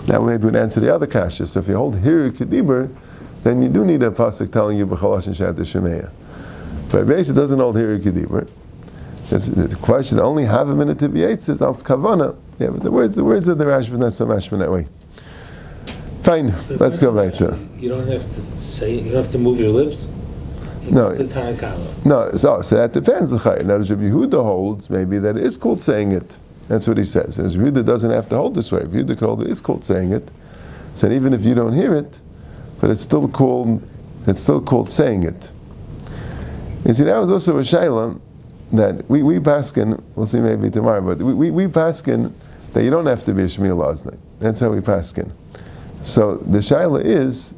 that 0.07 0.23
maybe 0.23 0.45
would 0.45 0.57
answer 0.57 0.81
the 0.81 0.95
other 0.95 1.07
kasha. 1.07 1.47
So 1.47 1.61
if 1.61 1.69
you 1.69 1.77
hold 1.77 1.99
here 1.99 2.31
kedibra, 2.31 2.95
then 3.43 3.63
you 3.63 3.69
do 3.69 3.85
need 3.85 4.03
a 4.03 4.11
pasuk 4.11 4.53
telling 4.53 4.79
you 4.79 4.87
b'chalash 4.87 5.27
and 5.27 5.37
shat 5.37 5.55
shemeya. 5.57 6.13
But 6.91 7.07
basically 7.07 7.41
doesn't 7.43 7.59
hold 7.59 7.77
here 7.77 7.99
kedibra. 7.99 8.49
The 9.31 9.79
question 9.81 10.19
only 10.19 10.45
have 10.45 10.69
a 10.69 10.75
minute 10.75 10.99
to 10.99 11.09
be 11.09 11.23
eight 11.23 11.43
says 11.43 11.63
al 11.63 11.75
kavana. 11.75 12.37
Yeah, 12.59 12.71
but 12.71 12.83
the 12.83 12.91
words 12.91 13.15
the 13.15 13.25
words 13.25 13.47
of 13.49 13.59
the 13.59 13.65
Rashi 13.65 13.97
not 13.97 14.13
so 14.13 14.27
much 14.27 14.51
that 14.51 14.71
way. 14.71 14.89
Fine, 16.23 16.53
let's 16.69 16.99
go 16.99 17.13
back 17.13 17.39
to. 17.39 17.59
You 17.79 17.89
don't 17.89 18.07
have 18.09 18.23
to 18.23 18.61
say, 18.61 18.97
you 18.97 19.13
don't 19.13 19.23
have 19.23 19.33
to 19.33 19.39
move 19.39 19.59
your 19.59 19.71
lips? 19.71 20.07
No. 20.91 21.11
The 21.11 21.25
Tarakala. 21.25 22.05
No, 22.05 22.31
so, 22.33 22.61
so 22.63 22.77
that 22.77 22.93
depends. 22.93 23.33
Now, 23.33 23.39
Rabbi 23.39 23.65
Yehuda 23.65 24.43
holds 24.43 24.91
maybe 24.91 25.19
that 25.19 25.37
it 25.37 25.45
is 25.45 25.57
called 25.57 25.83
saying 25.83 26.13
it. 26.13 26.37
That's 26.71 26.87
what 26.87 26.99
he 26.99 27.05
says. 27.05 27.37
As 27.41 27.57
Yehuda 27.57 27.85
doesn't 27.85 28.13
have 28.13 28.29
to 28.29 28.37
hold 28.37 28.55
this 28.55 28.71
way. 28.71 28.83
Yehuda 28.83 29.19
could 29.19 29.27
hold 29.27 29.43
it, 29.43 29.49
it 29.49 29.51
is 29.51 29.61
called 29.61 29.85
saying 29.85 30.13
it. 30.13 30.31
So 30.95 31.11
even 31.11 31.35
if 31.35 31.45
you 31.45 31.53
don't 31.53 31.73
hear 31.73 31.97
it, 31.97 32.21
but 32.81 32.91
it's 32.91 33.01
still 33.01 33.29
called 33.29 33.85
it's 34.29 34.41
still 34.41 34.61
called 34.61 34.89
saying 34.89 35.25
it. 35.25 35.51
You 36.87 36.95
see, 36.95 37.03
that 37.05 37.19
was 37.19 37.29
also 37.29 37.59
a 37.59 37.63
shayla 37.63 38.21
that 38.71 39.11
we, 39.11 39.25
we 39.25 39.41
paskin, 39.41 40.01
we'll 40.15 40.27
see 40.27 40.39
maybe 40.39 40.71
tomorrow, 40.71 41.01
but 41.01 41.19
we, 41.19 41.35
we, 41.35 41.51
we 41.51 41.67
paskin 41.67 42.33
that 42.73 42.85
you 42.85 42.91
don't 42.91 43.07
have 43.07 43.25
to 43.25 43.35
be 43.35 43.43
a 43.43 43.47
Oznai. 43.47 44.17
That's 44.39 44.61
how 44.61 44.71
we 44.71 44.79
paskin. 44.79 45.33
So 46.03 46.37
the 46.37 46.59
shaila 46.59 47.03
is, 47.05 47.55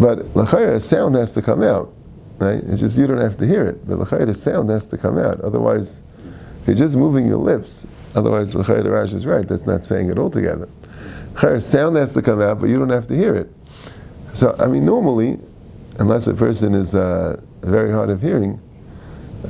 but 0.00 0.18
lachayra 0.34 0.82
sound 0.82 1.14
has 1.14 1.32
to 1.34 1.42
come 1.42 1.62
out, 1.62 1.94
right? 2.40 2.58
It's 2.64 2.80
just 2.80 2.98
you 2.98 3.06
don't 3.06 3.20
have 3.20 3.36
to 3.36 3.46
hear 3.46 3.64
it, 3.64 3.86
but 3.86 3.98
lachayra 3.98 4.34
sound 4.34 4.70
has 4.70 4.86
to 4.88 4.98
come 4.98 5.18
out. 5.18 5.40
Otherwise, 5.42 6.02
if 6.62 6.66
you're 6.66 6.76
just 6.76 6.96
moving 6.96 7.28
your 7.28 7.38
lips, 7.38 7.86
otherwise 8.14 8.52
the 8.52 8.60
lachayra 8.60 8.90
Rash 8.90 9.12
is 9.12 9.26
right. 9.26 9.46
That's 9.46 9.66
not 9.66 9.84
saying 9.84 10.10
it 10.10 10.18
altogether. 10.18 10.68
Lachayra 11.34 11.62
sound 11.62 11.96
has 11.96 12.12
to 12.14 12.22
come 12.22 12.40
out, 12.40 12.60
but 12.60 12.66
you 12.68 12.78
don't 12.78 12.90
have 12.90 13.06
to 13.08 13.16
hear 13.16 13.34
it. 13.34 13.48
So 14.34 14.54
I 14.58 14.66
mean, 14.66 14.84
normally, 14.84 15.38
unless 15.98 16.26
a 16.26 16.34
person 16.34 16.74
is 16.74 16.94
uh, 16.94 17.40
very 17.62 17.90
hard 17.92 18.10
of 18.10 18.20
hearing, 18.22 18.60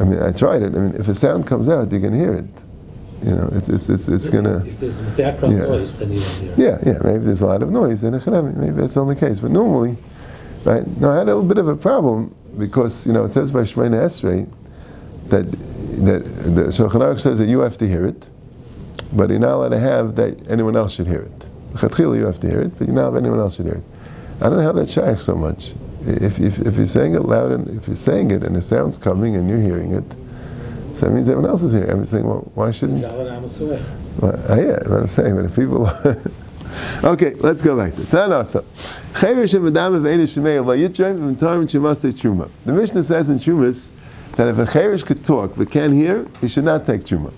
I 0.00 0.04
mean, 0.04 0.20
I 0.22 0.32
tried 0.32 0.62
it. 0.62 0.74
I 0.74 0.78
mean, 0.78 0.94
if 1.00 1.08
a 1.08 1.14
sound 1.14 1.46
comes 1.46 1.68
out, 1.68 1.90
you 1.92 2.00
can 2.00 2.14
hear 2.14 2.32
it. 2.34 2.46
You 3.22 3.34
know, 3.34 3.48
it's 3.52 3.68
it's 3.68 3.88
it's, 3.88 4.06
it's 4.08 4.28
gonna. 4.28 4.64
If 4.64 4.78
there's 4.80 5.00
background 5.00 5.54
Yeah. 5.56 5.64
noise, 5.64 5.98
then 5.98 6.12
you 6.12 6.20
don't 6.20 6.28
hear. 6.38 6.52
it. 6.52 6.58
Yeah, 6.84 6.92
yeah. 6.92 6.98
Maybe 7.02 7.24
there's 7.24 7.40
a 7.40 7.46
lot 7.46 7.62
of 7.62 7.70
noise 7.70 8.04
in 8.04 8.14
a 8.14 8.18
chadami. 8.18 8.54
Maybe 8.54 8.76
that's 8.80 8.94
the 8.94 9.00
only 9.00 9.16
case. 9.16 9.40
But 9.40 9.50
normally, 9.50 9.96
right? 10.64 10.86
Now 11.00 11.10
I 11.10 11.16
had 11.18 11.22
a 11.28 11.34
little 11.34 11.42
bit 11.48 11.58
of 11.58 11.66
a 11.68 11.74
problem 11.76 12.32
because 12.56 13.06
you 13.06 13.12
know 13.12 13.24
it 13.24 13.32
says 13.32 13.50
by 13.50 13.60
Shemona 13.62 14.04
Esrei 14.06 14.48
that 15.30 15.50
that 15.50 16.24
the 16.54 16.62
Shulchan 16.70 17.00
Aruch 17.00 17.18
says 17.20 17.38
that 17.40 17.46
you 17.48 17.58
have 17.60 17.76
to 17.78 17.88
hear 17.88 18.06
it, 18.06 18.30
but 19.12 19.30
you're 19.30 19.38
not 19.38 19.52
allowed 19.52 19.70
to 19.70 19.78
have 19.78 20.16
that 20.16 20.50
anyone 20.50 20.76
else 20.76 20.94
should 20.94 21.06
hear 21.06 21.20
it. 21.20 21.48
Chatchila 21.70 22.16
you 22.18 22.26
have 22.26 22.40
to 22.40 22.48
hear 22.48 22.60
it, 22.60 22.78
but 22.78 22.86
you're 22.86 22.94
not 22.94 23.08
allowed 23.08 23.18
anyone 23.18 23.40
else 23.40 23.56
should 23.56 23.66
hear 23.66 23.76
it. 23.76 23.84
I 24.40 24.48
don't 24.48 24.58
know 24.58 24.62
how 24.62 24.72
that 24.72 24.88
shaykh 24.88 25.20
so 25.20 25.34
much. 25.34 25.74
If, 26.02 26.38
if, 26.38 26.60
if 26.60 26.76
you're 26.76 26.86
saying 26.86 27.14
it 27.14 27.22
loud 27.22 27.50
and 27.50 27.68
if 27.76 27.86
you're 27.86 27.96
saying 27.96 28.30
it 28.30 28.44
and 28.44 28.54
the 28.54 28.62
sound's 28.62 28.98
coming 28.98 29.36
and 29.36 29.50
you're 29.50 29.60
hearing 29.60 29.92
it, 29.92 30.04
so 30.94 31.06
that 31.06 31.12
means 31.12 31.28
everyone 31.28 31.50
else 31.50 31.62
is 31.62 31.72
hearing. 31.72 31.88
it. 31.88 31.92
I'm 31.92 32.04
saying, 32.04 32.26
well, 32.26 32.50
why 32.54 32.70
shouldn't? 32.70 33.04
Dalet 33.04 33.36
Amos 33.36 33.60
away. 33.60 33.82
Well, 34.20 34.50
uh, 34.50 34.56
yeah, 34.56 34.78
what 34.88 35.02
I'm 35.02 35.08
saying, 35.08 35.36
but 35.36 35.44
if 35.44 35.54
people. 35.54 35.88
okay, 37.04 37.34
let's 37.34 37.62
go 37.62 37.76
back 37.76 37.94
to 37.94 38.00
Tanasa. 38.02 38.64
The 42.64 42.72
Mishnah 42.72 43.02
says 43.02 43.30
in 43.30 43.38
Chumas 43.38 43.90
that 44.36 44.48
if 44.48 44.58
a 44.58 44.66
Cherish 44.72 45.02
could 45.02 45.24
talk 45.24 45.54
but 45.56 45.70
can't 45.70 45.92
hear, 45.92 46.26
he 46.40 46.48
should 46.48 46.64
not 46.64 46.84
take 46.84 47.02
Truma. 47.02 47.32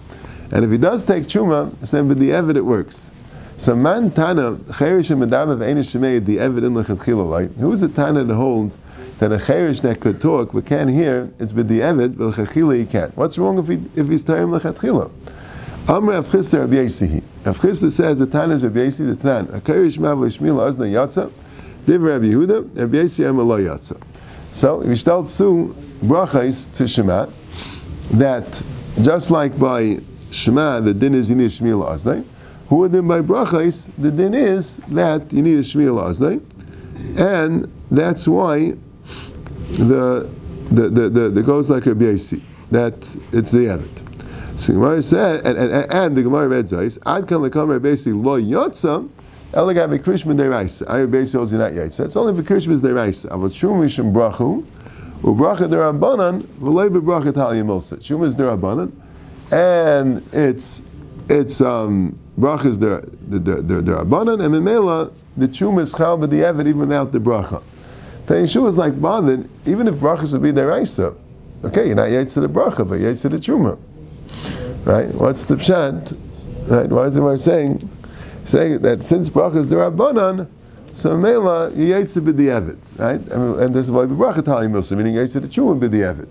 And 0.53 0.65
if 0.65 0.71
he 0.71 0.79
does 0.79 1.05
take 1.05 1.25
Truma, 1.25 1.79
then 1.91 2.09
with 2.09 2.19
the 2.19 2.31
Evid 2.31 2.57
it 2.57 2.65
works. 2.65 3.11
So 3.57 3.77
man 3.77 4.11
Tana, 4.11 4.59
Cherish 4.79 5.11
and 5.11 5.21
Madam 5.21 5.51
of 5.51 5.59
Einish 5.59 5.95
Shemei, 5.95 6.25
the 6.25 6.39
Evid 6.39 6.65
in 6.65 6.73
Lechatchila, 6.73 7.55
Who 7.59 7.71
is 7.73 7.83
the 7.83 7.89
Tana 7.89 8.25
that 8.25 8.35
holds 8.35 8.79
that 9.19 9.33
a 9.33 9.39
Cherish 9.39 9.81
that 9.81 10.01
could 10.01 10.21
talk 10.21 10.53
but 10.53 10.65
can't 10.65 10.89
hear, 10.89 11.31
it's 11.39 11.53
with 11.53 11.69
the 11.69 11.81
Evid, 11.81 12.17
but 12.17 12.33
Lechatchila 12.33 12.79
he 12.79 12.87
can't? 12.87 13.15
What's 13.17 13.37
wrong 13.37 13.59
if, 13.59 13.69
he, 13.69 13.75
if 14.01 14.09
he's 14.09 14.25
Tarim 14.25 14.59
Lechatchila? 14.59 15.11
Amr 15.89 16.13
Rav 16.13 16.27
Chisda 16.29 16.61
Rabbi 16.61 16.75
Yasihi. 16.75 17.23
Rav 17.45 17.59
Chisda 17.59 17.91
says 17.91 18.19
the 18.19 18.27
Tana 18.27 18.55
is 18.55 18.65
Rabbi 18.65 18.81
Yasi 18.81 19.05
the 19.05 19.17
Tan. 19.17 19.47
Akarish 19.49 19.99
Mav 19.99 20.19
Shmil 20.19 20.57
Azna 20.57 20.87
Yatza. 20.87 21.31
Div 21.85 22.01
Rabbi 22.01 22.27
Yehuda. 22.27 22.79
Rabbi 22.79 22.97
Yasi 22.97 23.25
Amar 23.25 23.45
Lo 23.45 23.59
Yatza. 23.59 24.01
So 24.53 24.79
we 24.79 24.97
start 24.97 25.27
to 25.27 25.77
brachas 26.03 26.73
to 26.75 26.87
Shema 26.89 27.27
that 28.13 28.63
just 29.03 29.31
like 29.31 29.59
by 29.59 29.99
Shema 30.31 30.81
the 30.81 30.95
din 30.95 31.15
is 31.15 31.29
you 31.31 31.37
need 31.37 31.45
in 31.45 31.51
Shmil 31.51 31.89
Aznai. 31.89 32.25
Who 32.71 32.87
then 32.87 33.09
by 33.09 33.21
brachas? 33.21 33.91
The 33.99 34.13
din 34.13 34.33
is 34.33 34.77
that 34.89 35.33
you 35.33 35.43
need 35.43 35.57
a 35.57 35.63
shmiel 35.63 36.01
aznei, 36.09 36.41
and 37.19 37.69
that's 37.91 38.29
why 38.29 38.75
the 39.73 40.33
the 40.71 40.89
the, 40.89 41.09
the, 41.09 41.29
the 41.31 41.43
goes 41.43 41.69
like 41.69 41.87
a 41.87 41.97
basi. 41.97 42.41
That 42.71 42.95
it's 43.33 43.51
the 43.51 43.67
evet. 43.67 44.03
So 44.57 44.75
Gemara 44.75 45.03
said, 45.03 45.45
and, 45.49 45.59
and, 45.59 45.93
and 45.93 46.17
the 46.17 46.23
Gemara 46.23 46.47
read 46.47 46.67
Zayis, 46.67 46.99
Ad 47.05 47.27
kan 47.27 47.39
lekamer 47.39 47.83
basically 47.83 48.13
lo 48.13 48.41
yotza, 48.41 49.11
elegam 49.51 50.01
krishman 50.01 50.37
deraisa. 50.37 50.89
I 50.89 51.07
basically 51.07 51.39
holds 51.39 51.53
not 51.53 51.73
yaitza. 51.73 52.05
It's 52.05 52.15
only 52.15 52.41
for 52.41 52.47
krishman 52.47 52.79
deraisa. 52.79 53.31
Avot 53.31 53.53
shum 53.53 53.81
mishum 53.81 54.13
brachu, 54.13 54.65
ubracha 55.23 55.67
derabanan, 55.69 56.43
v'lei 56.61 56.89
bebracha 56.89 57.33
taliyamilsa. 57.33 58.05
Shum 58.05 58.23
is 58.23 58.37
derabanan, 58.37 58.93
and 59.53 60.27
it's 60.33 60.85
it's 61.29 61.61
um, 61.61 62.19
bracha 62.39 62.67
is 62.67 62.79
the 62.79 63.09
the 63.29 63.39
the 63.39 63.81
derabanan, 63.83 64.45
and 64.45 64.55
memela 64.55 65.13
the 65.37 65.49
chum 65.49 65.79
is 65.79 65.95
chal 65.95 66.19
b'di'evet 66.19 66.61
even 66.61 66.79
without 66.79 67.13
the 67.13 67.19
bracha. 67.19 67.63
The 68.27 68.35
Yeshua 68.35 68.69
is 68.69 68.79
like 68.79 69.01
bothered, 69.01 69.49
even 69.67 69.89
if 69.89 69.95
brachas 69.97 70.33
would 70.33 70.43
be 70.43 70.53
deraisa. 70.53 71.17
Okay, 71.65 71.87
you're 71.87 71.97
not 71.97 72.09
yaitza 72.09 72.41
the 72.41 72.49
bracha, 72.49 72.89
but 72.89 73.01
yaitza 73.01 73.31
the 73.31 73.37
truma. 73.39 73.79
Right? 74.87 75.13
What's 75.15 75.45
the 75.45 75.57
pshat? 75.57 76.17
Right? 76.69 76.89
Why 76.89 77.05
is 77.05 77.17
it 77.17 77.39
saying 77.39 77.91
saying 78.45 78.79
that 78.81 79.05
since 79.05 79.29
bracha 79.29 79.57
is 79.57 79.69
derabanan, 79.69 80.49
so 80.93 81.17
mela 81.17 81.71
yaitza 81.73 82.23
b'di'evet, 82.23 82.79
right? 82.99 83.33
I 83.33 83.37
mean, 83.37 83.61
and 83.61 83.75
this 83.75 83.87
is 83.87 83.91
why 83.91 84.05
bracha 84.05 84.45
tali 84.45 84.69
milsa, 84.69 84.97
meaning 84.97 85.17
yaitza 85.17 85.41
the 85.43 85.49
truma 85.49 85.79
b'di'evet. 85.79 86.29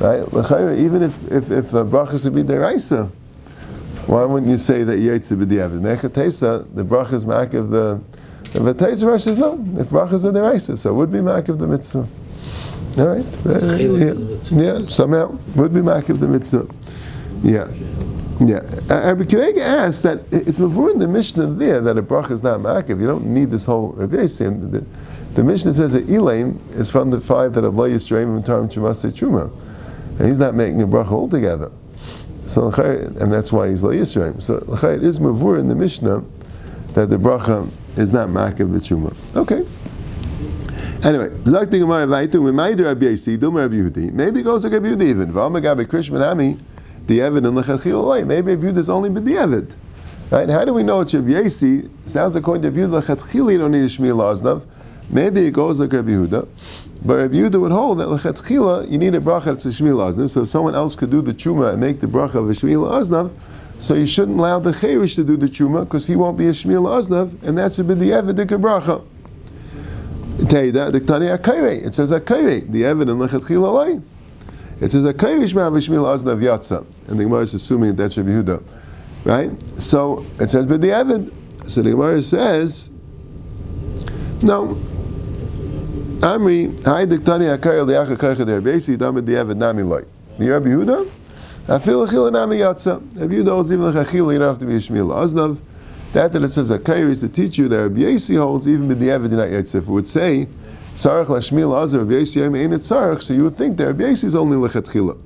Right? 0.00 0.20
Even 0.78 1.02
if 1.02 1.32
if 1.32 1.50
if 1.50 1.74
uh, 1.74 1.84
brachas 1.84 2.24
would 2.24 2.34
be 2.34 2.42
deraisa, 2.42 3.10
why 4.06 4.24
wouldn't 4.24 4.50
you 4.50 4.58
say 4.58 4.84
that 4.84 4.98
yaitza 4.98 5.36
b'di'evet? 5.36 5.80
Mechatesa, 5.80 6.72
the 6.74 6.84
bracha 6.84 7.14
is 7.14 7.24
of 7.24 7.70
the 7.70 8.00
the 8.52 8.60
Vatayz 8.60 9.20
says 9.20 9.36
no. 9.36 9.54
If 9.74 9.90
brachas 9.90 10.24
are 10.24 10.32
deraisa, 10.32 10.78
so 10.78 10.90
it 10.90 10.94
would 10.94 11.12
be 11.12 11.18
of 11.18 11.58
the 11.58 11.66
mitzvah. 11.66 12.08
All 12.96 13.06
right. 13.06 13.38
Yeah. 13.44 14.80
yeah, 14.80 14.86
somehow 14.86 15.36
would 15.54 15.74
be 15.74 15.80
of 15.80 16.20
the 16.20 16.28
mitzvah. 16.28 16.66
Yeah. 17.42 17.68
Yeah. 18.40 18.60
Rabbi 18.88 19.24
Kiva 19.24 19.60
asks 19.60 20.02
that 20.02 20.20
it's 20.32 20.58
before 20.58 20.90
in 20.90 20.98
the 20.98 21.08
Mishnah 21.08 21.46
there 21.46 21.80
that 21.80 21.98
a 21.98 22.02
bracha 22.02 22.30
is 22.30 22.42
not 22.42 22.60
ma'akiv. 22.60 23.00
You 23.00 23.06
don't 23.06 23.26
need 23.26 23.50
this 23.50 23.66
whole 23.66 23.92
Rabbi 23.92 24.16
the, 24.16 24.86
the 25.34 25.44
Mishnah 25.44 25.74
says 25.74 25.92
that 25.92 26.06
Elaim 26.06 26.60
is 26.74 26.88
from 26.88 27.10
the 27.10 27.20
five 27.20 27.52
that 27.54 27.64
have 27.64 27.74
lo 27.74 27.88
yisraim 27.88 28.36
and 28.36 28.44
tarim 28.44 28.72
chumasei 28.72 29.12
truma. 29.12 29.50
He's 30.18 30.38
not 30.38 30.54
making 30.54 30.82
a 30.82 30.86
bracha 30.86 31.12
altogether. 31.12 31.70
So, 32.46 32.70
and 32.70 33.32
that's 33.32 33.52
why 33.52 33.68
he's 33.68 33.82
lo 33.84 33.90
yisraim. 33.92 34.42
So, 34.42 34.56
it 34.88 35.02
is 35.02 35.18
mavur 35.18 35.58
in 35.58 35.68
the 35.68 35.74
Mishnah 35.74 36.24
that 36.94 37.10
the 37.10 37.16
bracha 37.16 37.70
is 37.96 38.12
not 38.12 38.28
ma'akiv 38.28 38.72
the 38.72 38.78
truma. 38.78 39.14
Okay. 39.36 39.64
Anyway, 41.04 41.28
maybe 44.12 44.40
it 44.40 44.42
goes 44.42 44.62
to 44.62 44.68
Rabbi 44.68 44.86
Yehudi 44.88 45.02
even. 45.02 45.32
V'amagabe 45.32 45.88
Krishman 45.88 46.22
Ami 46.22 46.58
the 47.06 47.20
Evid 47.20 47.46
and 47.46 47.56
Lechatchil 47.56 48.26
Maybe 48.26 48.54
Rabbi 48.54 48.66
Yehuda 48.66 48.76
is 48.78 48.88
only 48.88 49.08
the 49.08 49.20
Evid. 49.20 49.74
Right? 50.30 50.48
How 50.48 50.64
do 50.64 50.74
we 50.74 50.82
know 50.82 51.00
it's 51.00 51.14
Rabbi 51.14 51.30
Yasi? 51.30 51.88
Sounds 52.04 52.36
according 52.36 52.62
to 52.62 52.70
Rabbi 52.70 52.92
Yehuda, 52.92 53.02
Lechatchil 53.02 53.52
you 53.52 53.58
don't 53.58 53.72
need 53.72 53.84
a 53.84 53.86
Shmiel 53.86 54.20
Aznav. 54.20 54.66
Maybe 55.10 55.46
it 55.46 55.52
goes 55.52 55.80
like 55.80 55.92
Rabbi 55.92 56.10
Yehuda. 56.10 56.48
But 57.04 57.14
Rabbi 57.14 57.34
Yehuda 57.34 57.60
would 57.60 57.72
hold 57.72 57.98
that 57.98 58.08
Lechatchila, 58.08 58.90
you 58.90 58.98
need 58.98 59.14
a 59.14 59.20
bracha 59.20 59.44
that's 59.44 59.66
a 59.66 59.68
Shmiel 59.68 59.96
Aznav. 59.96 60.28
So 60.30 60.42
if 60.42 60.48
someone 60.48 60.74
else 60.74 60.96
could 60.96 61.10
do 61.10 61.22
the 61.22 61.32
Chuma 61.32 61.72
and 61.72 61.80
make 61.80 62.00
the 62.00 62.06
bracha 62.06 62.36
of 62.36 62.50
a 62.50 62.52
Shmiel 62.52 62.90
Aznav, 62.90 63.32
so 63.78 63.94
you 63.94 64.06
shouldn't 64.06 64.38
allow 64.38 64.58
the 64.58 64.72
Cherish 64.72 65.14
to 65.14 65.24
do 65.24 65.36
the 65.36 65.46
Chuma 65.46 65.84
because 65.84 66.06
he 66.06 66.16
won't 66.16 66.36
be 66.36 66.46
a 66.46 66.50
Shmiel 66.50 66.86
Aznav, 66.86 67.42
and 67.42 67.56
that's 67.56 67.78
a 67.78 67.84
bit 67.84 67.98
the 67.98 68.10
Evid, 68.10 68.36
the 68.36 68.44
bracha. 68.46 69.04
It 70.40 71.94
says 71.94 72.12
Akayre, 72.12 72.70
the 72.70 72.82
Evid 72.82 73.10
and 73.10 73.20
Lechatchila 73.20 74.02
it 74.80 74.90
says 74.90 75.04
a 75.04 75.12
kairish 75.12 75.54
ma'avishmil 75.54 76.04
aznav 76.04 76.40
yatsa, 76.40 76.86
and 77.08 77.18
the 77.18 77.24
Gemara 77.24 77.40
is 77.40 77.52
assuming 77.54 77.96
that 77.96 77.96
that's 77.96 78.16
Rabbi 78.16 78.30
Yehuda, 78.30 78.62
right? 79.24 79.80
So 79.80 80.24
it 80.38 80.50
says 80.50 80.66
Evid. 80.66 81.32
So 81.68 81.82
the 81.82 81.90
Gemara 81.90 82.22
says, 82.22 82.90
no. 84.40 84.80
Amri, 86.20 86.66
hi 86.84 87.06
diktani 87.06 87.56
akari 87.56 87.86
liacha 87.86 88.16
kaicha 88.16 88.44
der 88.44 88.60
basi 88.60 88.96
damid 88.98 89.24
Evid 89.24 89.56
nami 89.56 89.84
loy. 89.84 90.02
The 90.36 90.50
Rabbi 90.50 90.70
Yehuda, 90.70 91.08
afil 91.68 92.08
achil 92.08 92.32
nami 92.32 92.56
yatsa. 92.56 93.00
Rabbi 93.20 93.34
Yehuda 93.34 93.50
holds 93.50 93.70
even 93.70 93.84
like 93.84 93.94
achil, 94.04 94.32
you 94.32 94.40
don't 94.40 94.48
have 94.48 94.58
to 94.58 94.66
be 94.66 94.74
a 94.74 94.78
shmil 94.78 95.10
aznav. 95.14 95.60
That 96.14 96.32
that 96.32 96.42
it 96.42 96.48
says 96.48 96.72
a 96.72 96.80
kairi 96.80 97.10
is 97.10 97.20
to 97.20 97.28
teach 97.28 97.56
you 97.56 97.68
that 97.68 97.82
Rabbi 97.82 98.00
Yasi 98.00 98.34
holds 98.34 98.66
even 98.66 98.88
with 98.88 99.00
Evid 99.00 99.30
not 99.30 99.48
yet. 99.48 99.72
If 99.72 99.74
it 99.76 99.86
would 99.86 100.08
say 100.08 100.48
tzarech 100.94 101.26
lashmil 101.26 101.80
azar 101.80 102.00
Rabbi 102.00 102.14
Yasi 102.14 102.42
ain't 102.42 102.52
tzarech, 102.52 103.22
so 103.22 103.32
you 103.32 103.44
would 103.44 103.54
think 103.54 103.76
that 103.76 103.86
Rabbi 103.86 104.06
Yasi 104.06 104.26
is 104.26 104.34
only 104.34 104.56
lechatchila. 104.56 105.16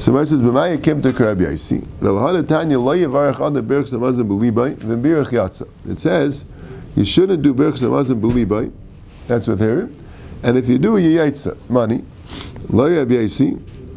So 0.00 0.12
Mar 0.12 0.24
says, 0.24 0.40
"B'maya 0.40 0.82
kim 0.82 1.02
to 1.02 1.12
Rabbi 1.12 1.42
Yasi." 1.42 1.80
V'lahada 2.00 2.48
tanya 2.48 2.78
lo 2.78 2.96
yivarech 2.96 3.38
other 3.38 3.62
berachs 3.62 3.92
hamazon 3.92 4.26
b'libay 4.26 4.76
v'birach 4.76 5.32
yatsa. 5.32 5.68
It 5.86 5.98
says 5.98 6.46
you 6.96 7.04
shouldn't 7.04 7.42
do 7.42 7.52
berachs 7.52 7.82
hamazon 7.82 8.22
b'libay. 8.22 8.72
That's 9.30 9.46
what 9.46 9.60
here. 9.60 9.88
And 10.42 10.58
if 10.58 10.68
you 10.68 10.76
do, 10.76 10.96
you 10.96 11.16
yaitza 11.20 11.56
money. 11.70 12.04
Lo 12.68 12.90
Rabbi 12.90 13.14
Yasi 13.14 13.52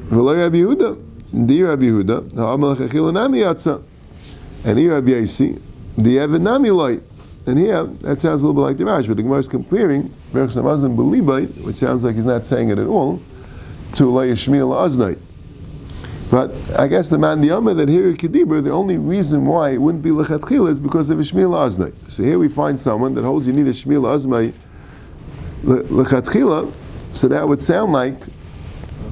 v'lo 0.09 0.37
Rabbi 0.37 0.57
Yehuda. 0.57 1.47
Di 1.47 1.63
Rabbi 1.63 1.85
Yehuda 1.85 2.37
ha'amal 2.37 2.75
lechachila 2.75 3.11
nami 3.11 3.39
yatsa. 3.39 3.81
And 4.63 4.77
here 4.77 4.93
Rabbi 4.93 5.09
Yasi 5.09 5.59
the 5.97 6.19
Evan 6.19 6.43
nami 6.43 6.69
light. 6.69 7.01
And 7.47 7.57
here, 7.57 7.83
that 7.83 8.19
sounds 8.19 8.43
a 8.43 8.47
little 8.47 8.53
bit 8.53 8.67
like 8.67 8.77
the 8.77 8.85
Rash, 8.85 9.07
but 9.07 9.17
the 9.17 9.23
Gemara 9.23 9.39
is 9.39 9.47
comparing 9.47 10.09
Berachas 10.31 10.61
Hamazon 10.61 10.95
Belibait, 10.95 11.49
which 11.63 11.77
sounds 11.77 12.03
like 12.03 12.13
he's 12.13 12.25
not 12.25 12.45
saying 12.45 12.69
it 12.69 12.77
at 12.77 12.85
all, 12.85 13.19
to 13.95 14.05
Lay 14.05 14.31
Shmiel 14.33 14.69
Aznait. 14.69 15.19
But 16.29 16.51
I 16.79 16.85
guess 16.85 17.09
the 17.09 17.17
man 17.17 17.41
the 17.41 17.47
Yama 17.47 17.73
that 17.73 17.89
here 17.89 18.07
at 18.07 18.17
Kedibur, 18.17 18.63
the 18.63 18.71
only 18.71 18.99
reason 18.99 19.45
why 19.45 19.71
it 19.71 19.81
wouldn't 19.81 20.03
be 20.03 20.11
Lechatchila 20.11 20.69
is 20.69 20.79
because 20.79 21.09
of 21.09 21.19
a 21.19 21.23
Shmiel 21.23 21.53
Aznait. 21.55 21.95
So 22.09 22.21
here 22.21 22.37
we 22.37 22.47
find 22.47 22.79
someone 22.79 23.15
that 23.15 23.23
holds 23.23 23.47
you 23.47 23.53
need 23.53 23.67
a 23.67 23.71
Shmiel 23.71 24.03
Aznait 24.03 24.53
Lechatchila, 25.63 26.71
so 27.11 27.27
that 27.27 27.47
would 27.47 27.61
sound 27.61 27.93
like 27.93 28.19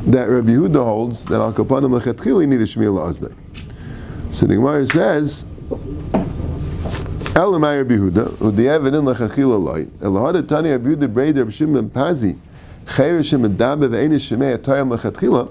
that 0.06 0.26
Rabbi 0.26 0.50
Yehuda 0.50 0.84
holds 0.84 1.26
that 1.26 1.40
Al 1.40 1.54
Kapanim 1.54 1.98
Lechatchila 2.00 2.46
need 2.48 2.60
a 2.60 2.64
Shmiel 2.64 3.00
Aznait. 3.00 3.36
So 4.34 4.46
the 4.48 4.56
Gemara 4.56 4.86
says, 4.86 5.46
Elamai 7.34 7.78
Rabbi 7.78 7.94
Yehuda, 7.94 8.28
Udi 8.38 8.66
Evidin 8.66 9.14
Lechachila 9.14 9.64
Loi, 9.64 9.86
Elahada 10.00 10.46
Tani 10.46 10.72
Rabbi 10.72 10.90
Yehuda 10.90 11.08
Breder 11.14 11.52
Shimon 11.52 11.90
Pazi, 11.90 12.38
Cheirishim 12.86 13.46
and 13.46 13.58
Dabe 13.58 13.88
Ve'enish 13.88 14.36
Shemei 14.36 14.58
Atoyam 14.58 14.98
Lechatchila, 14.98 15.50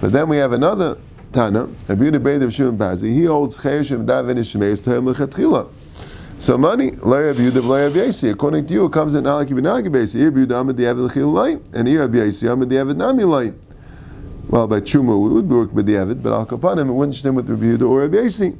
but 0.00 0.12
then 0.12 0.28
we 0.28 0.36
have 0.36 0.52
another 0.52 0.98
Tana, 1.32 1.66
Rabbi 1.88 2.04
Yehuda 2.04 2.18
Breder 2.18 2.52
Shimon 2.52 2.76
Pazi, 2.76 3.10
he 3.10 3.24
holds 3.24 3.58
Cheirishim 3.58 4.00
and 4.00 4.08
Dabe 4.08 4.34
Ve'enish 4.34 4.54
Shemei 4.54 4.78
Atoyam 4.78 5.14
Lechatchila. 5.14 5.68
So 6.36 6.58
money. 6.58 6.88
According 6.88 8.66
to 8.66 8.74
you, 8.74 8.86
it 8.86 8.92
comes 8.92 9.14
in 9.14 9.24
Alaki 9.24 9.50
Benagi 9.50 9.88
Basi. 9.88 10.24
Rabbi 10.24 10.40
Yehuda 10.40 10.64
Amad 10.64 10.74
Diavad 10.74 11.08
Lechil 11.08 11.32
Lai, 11.32 11.56
and 11.72 11.86
here 11.88 12.00
Rabbi 12.00 12.18
Yasi 12.18 12.48
Amad 12.48 12.68
Diavad 12.70 12.96
Nami 12.96 13.24
Lai. 13.24 13.52
Well, 14.48 14.66
by 14.66 14.80
Chuma 14.80 15.16
we 15.22 15.28
would 15.30 15.48
work 15.48 15.72
with 15.72 15.86
Diavad, 15.88 16.22
but 16.22 16.32
Al 16.32 16.44
Kapanim 16.44 16.88
it 16.88 16.92
wouldn't 16.92 17.16
stand 17.16 17.36
with 17.36 17.48
Rabbi 17.48 17.64
Yehuda 17.64 17.88
or 17.88 18.00
Rabbi 18.00 18.16
Yasi. 18.16 18.58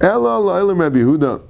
Ella 0.00 0.38
Lailam 0.38 0.78
Rabbi 0.78 0.98
Yehuda. 0.98 1.40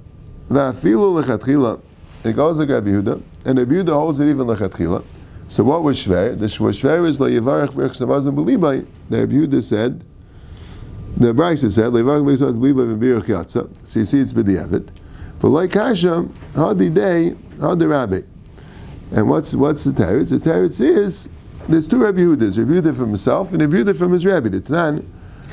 Va'afilu 0.49 1.21
lechatchila. 1.21 1.79
It 2.23 2.33
goes 2.35 2.57
like 2.57 2.69
Rabbi 2.69 2.89
Yehuda, 2.89 3.21
and 3.45 3.59
Rabbi 3.59 3.73
Yehuda 3.73 3.93
holds 3.93 4.19
it 4.19 4.29
even 4.29 4.47
lechatchila. 4.47 5.03
So 5.47 5.63
what 5.63 5.83
was 5.83 5.97
shver? 5.97 6.39
The 6.39 6.45
shver 6.45 7.07
is 7.07 7.19
le'yivarech 7.19 7.73
berach 7.73 7.91
samazim 7.91 8.33
b'libay. 8.35 8.87
The 9.09 9.19
Rabbi 9.19 9.33
Yehuda 9.33 9.61
said, 9.61 10.03
the 11.17 11.33
Brisa 11.33 11.69
said, 11.69 11.91
le'yivarech 11.91 12.23
berach 12.23 12.39
samazim 12.39 12.59
b'libay 12.59 12.97
v'birach 12.97 13.25
yatsa. 13.25 13.67
So 13.87 13.99
you 13.99 14.05
see 14.05 14.19
it's 14.19 14.33
b'di'evit. 14.33 14.89
For 15.39 15.49
like 15.49 15.71
kasha, 15.71 16.27
hadi 16.53 16.89
day, 16.89 17.35
hadi 17.59 17.85
rabbi. 17.85 18.19
And 19.11 19.29
what's 19.29 19.55
what's 19.55 19.85
the 19.85 19.91
teretz? 19.91 20.29
The 20.29 20.37
teretz 20.37 20.81
is 20.81 21.29
there's 21.67 21.87
two 21.87 22.03
Rabbi 22.03 22.19
Yehudas. 22.19 22.57
Rabbi 22.57 22.71
Yehuda 22.71 22.95
from 22.95 23.07
himself 23.07 23.53
and 23.53 23.61
Rabbi 23.61 23.91
Yehuda 23.91 23.97
from 23.97 24.11
his 24.11 24.25
rabbi. 24.25 24.49
The 24.49 24.61
Tanan, 24.61 25.05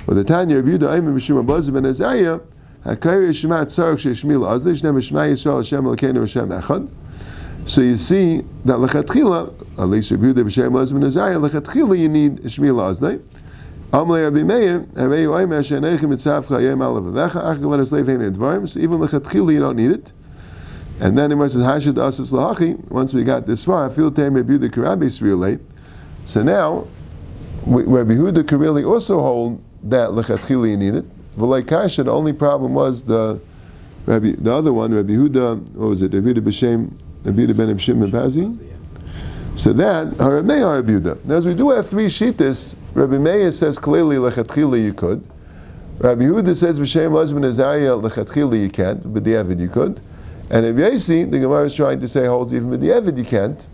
or 0.07 0.15
the 0.15 0.25
Tanya 0.25 0.57
Rabbi 0.57 0.71
Yehuda 0.71 0.99
Aimim 0.99 1.15
Mishum 1.15 1.45
Abazim 1.45 1.75
ben 1.75 1.85
Azariah. 1.85 2.41
So 2.89 2.93
you 7.81 7.97
see 7.97 8.43
that 8.65 8.77
lechatchila, 8.77 9.79
at 9.79 9.89
least 9.89 10.11
Rabbi 10.13 10.25
Yehuda 10.25 10.45
b'shem 10.45 10.71
Lazim 10.71 10.93
and 10.93 11.05
Azariah, 11.05 11.37
lechatchila 11.37 11.99
you 11.99 12.09
need 12.09 12.37
Shmiel 12.43 12.79
Aznei. 12.79 13.21
Amalei 13.93 14.25
Rabbi 14.25 14.43
Meir, 14.43 14.81
Harei 14.95 15.27
Oimer 15.27 15.65
she'anechem 15.65 16.11
mitzavcha 16.11 16.61
yem 16.61 16.79
alav 16.79 17.11
avecha, 17.11 17.45
ach 17.45 17.59
gavan 17.59 17.81
eslev 17.81 18.07
hein 18.07 18.67
so 18.67 18.81
even 18.81 18.99
lechatchila 18.99 19.53
you 19.53 19.61
don't 19.61 19.77
need 19.77 19.93
it. 19.93 20.13
And 20.99 21.17
then 21.17 21.31
it 21.31 21.37
says, 21.51 21.63
Hashad 21.63 21.99
asas 21.99 22.33
lahachi, 22.33 22.91
once 22.91 23.15
we 23.15 23.23
got 23.23 23.47
this 23.47 23.65
far, 23.65 23.89
feel 23.91 24.11
Tam 24.11 24.35
Rabbi 24.35 24.55
Yehuda 24.55 24.71
Karabi 24.71 25.39
late. 25.39 25.61
So 26.25 26.43
now, 26.43 26.87
Rabbi 27.67 28.15
Yehuda 28.15 28.59
really 28.59 28.83
also 28.83 29.21
hold 29.21 29.63
that 29.85 30.11
lechatchila 30.11 30.71
you 30.71 30.77
need 30.77 30.95
it, 30.95 31.37
v'lei 31.37 31.67
kasha. 31.67 32.03
The 32.03 32.13
only 32.13 32.33
problem 32.33 32.75
was 32.75 33.05
the 33.05 33.41
Rabbi, 34.07 34.33
the 34.39 34.53
other 34.53 34.73
one, 34.73 34.95
Rabbi 34.95 35.13
Huda. 35.13 35.61
What 35.75 35.89
was 35.89 36.03
it? 36.03 36.15
Rabbi 36.15 36.29
Huda 36.29 36.39
b'shem, 36.39 36.93
Rabbi 37.25 37.53
ben 37.53 37.77
Shimon 37.79 38.11
Pazi. 38.11 38.59
So 39.57 39.73
that 39.75 40.19
Rabbi 40.19 40.43
Meir 40.43 40.67
Rabbi 40.67 40.93
Huda. 40.93 41.25
Now, 41.25 41.37
as 41.37 41.47
we 41.47 41.55
do 41.55 41.71
have 41.71 41.87
three 41.87 42.07
shittas, 42.07 42.77
Rabbi 42.97 43.19
Meir 43.19 43.53
says 43.53 43.79
clearly 43.79 44.17
lechatchila 44.17 44.83
you 44.83 44.95
could. 44.95 45.23
Rabbi 45.99 46.23
Huda 46.23 46.57
says 46.57 46.81
b'shem 46.81 47.11
Lozman 47.11 47.45
Azariah 47.45 48.01
lechatchila 48.01 48.59
you 48.59 48.71
can't, 48.71 49.13
but 49.13 49.23
the 49.23 49.33
Evid 49.33 49.61
you 49.61 49.69
could. 49.69 50.01
And 50.49 50.65
Rabbi 50.65 50.95
Yossi, 50.95 51.31
the 51.31 51.39
Gemara 51.39 51.65
is 51.65 51.75
trying 51.75 52.01
to 52.01 52.09
say 52.09 52.25
holds 52.25 52.55
even 52.55 52.71
with 52.71 52.81
the 52.81 52.89
Evid 52.89 53.19
you 53.19 53.25
can't. 53.25 53.67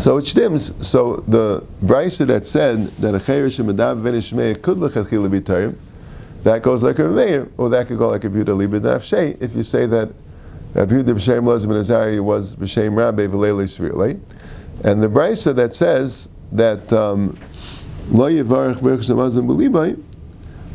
So 0.00 0.16
it 0.16 0.26
stems. 0.26 0.74
So 0.84 1.18
the 1.28 1.64
brisa 1.84 2.26
that 2.26 2.46
said 2.46 2.88
that 2.96 3.14
a 3.14 3.18
chayyur 3.18 3.46
shemadav 3.46 4.02
v'nishmei 4.02 4.60
could 4.60 4.78
lechatchila 4.78 5.30
be 5.30 5.76
that 6.42 6.62
goes 6.62 6.82
like 6.82 6.98
a 6.98 7.04
Meir, 7.04 7.48
or 7.56 7.68
that 7.68 7.86
could 7.86 7.98
go 7.98 8.08
like 8.08 8.24
a 8.24 8.28
Yehuda 8.28 8.58
libid 8.58 8.82
nafshei. 8.82 9.40
If 9.40 9.54
you 9.54 9.62
say 9.62 9.86
that 9.86 10.12
Rabbi 10.72 10.94
Yehuda 10.94 11.14
b'shem 11.14 11.44
Lozman 11.44 11.78
Azariah 11.78 12.20
was 12.20 12.56
b'shem 12.56 12.96
Rabbi 12.96 13.28
v'leili 13.28 13.68
svirlei, 13.68 14.20
and 14.82 15.00
the 15.00 15.06
brisa 15.06 15.54
that 15.54 15.72
says 15.74 16.28
that 16.50 16.92
um, 16.92 17.38
lo 18.10 18.28
hamazon 18.28 19.46
b'libai, 19.46 20.02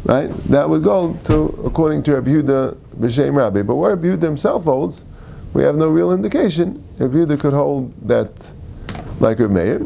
right? 0.06 0.30
That 0.46 0.70
would 0.70 0.84
go 0.84 1.18
to 1.26 1.46
according 1.66 2.04
to 2.04 2.16
Rabbi 2.16 2.30
Yehuda 2.30 2.76
b'shem 2.98 3.36
Rabbi. 3.36 3.64
But 3.64 3.76
where 3.76 3.96
Rabbi 3.96 4.08
Yehuda 4.08 4.24
himself 4.24 4.64
holds, 4.64 5.06
we 5.54 5.64
have 5.64 5.76
no 5.76 5.90
real 5.90 6.12
indication. 6.12 6.84
Rabbi 6.98 7.18
Yehuda 7.18 7.40
could 7.40 7.54
hold 7.54 7.94
that 8.08 8.54
like 9.20 9.40
Rabbi 9.40 9.54
Meir, 9.54 9.82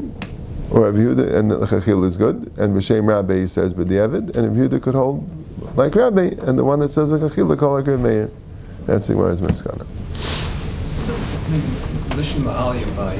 or 0.71 0.85
Rabbi 0.91 0.97
Yehuda, 0.97 1.33
and 1.35 1.51
the 1.51 1.59
Chachil 1.59 2.05
is 2.05 2.17
good, 2.17 2.51
and 2.57 2.75
b'shem 2.75 3.07
Rabbi 3.07 3.39
he 3.39 3.47
says 3.47 3.73
b'diavad, 3.73 4.35
and 4.35 4.57
Rabbi 4.57 4.75
Yehuda 4.75 4.81
could 4.81 4.95
hold 4.95 5.27
like 5.75 5.95
Rabbi, 5.95 6.31
and 6.41 6.57
the 6.57 6.63
one 6.63 6.79
that 6.79 6.89
says 6.89 7.09
the 7.11 7.17
Chachil 7.17 7.57
call 7.57 7.73
like 7.73 7.87
Rabbi 7.87 8.01
Meir. 8.01 8.31
That's 8.85 9.07
the 9.07 9.13
Gemara's 9.13 9.39
Aliyah 12.19 12.95
by 12.95 13.15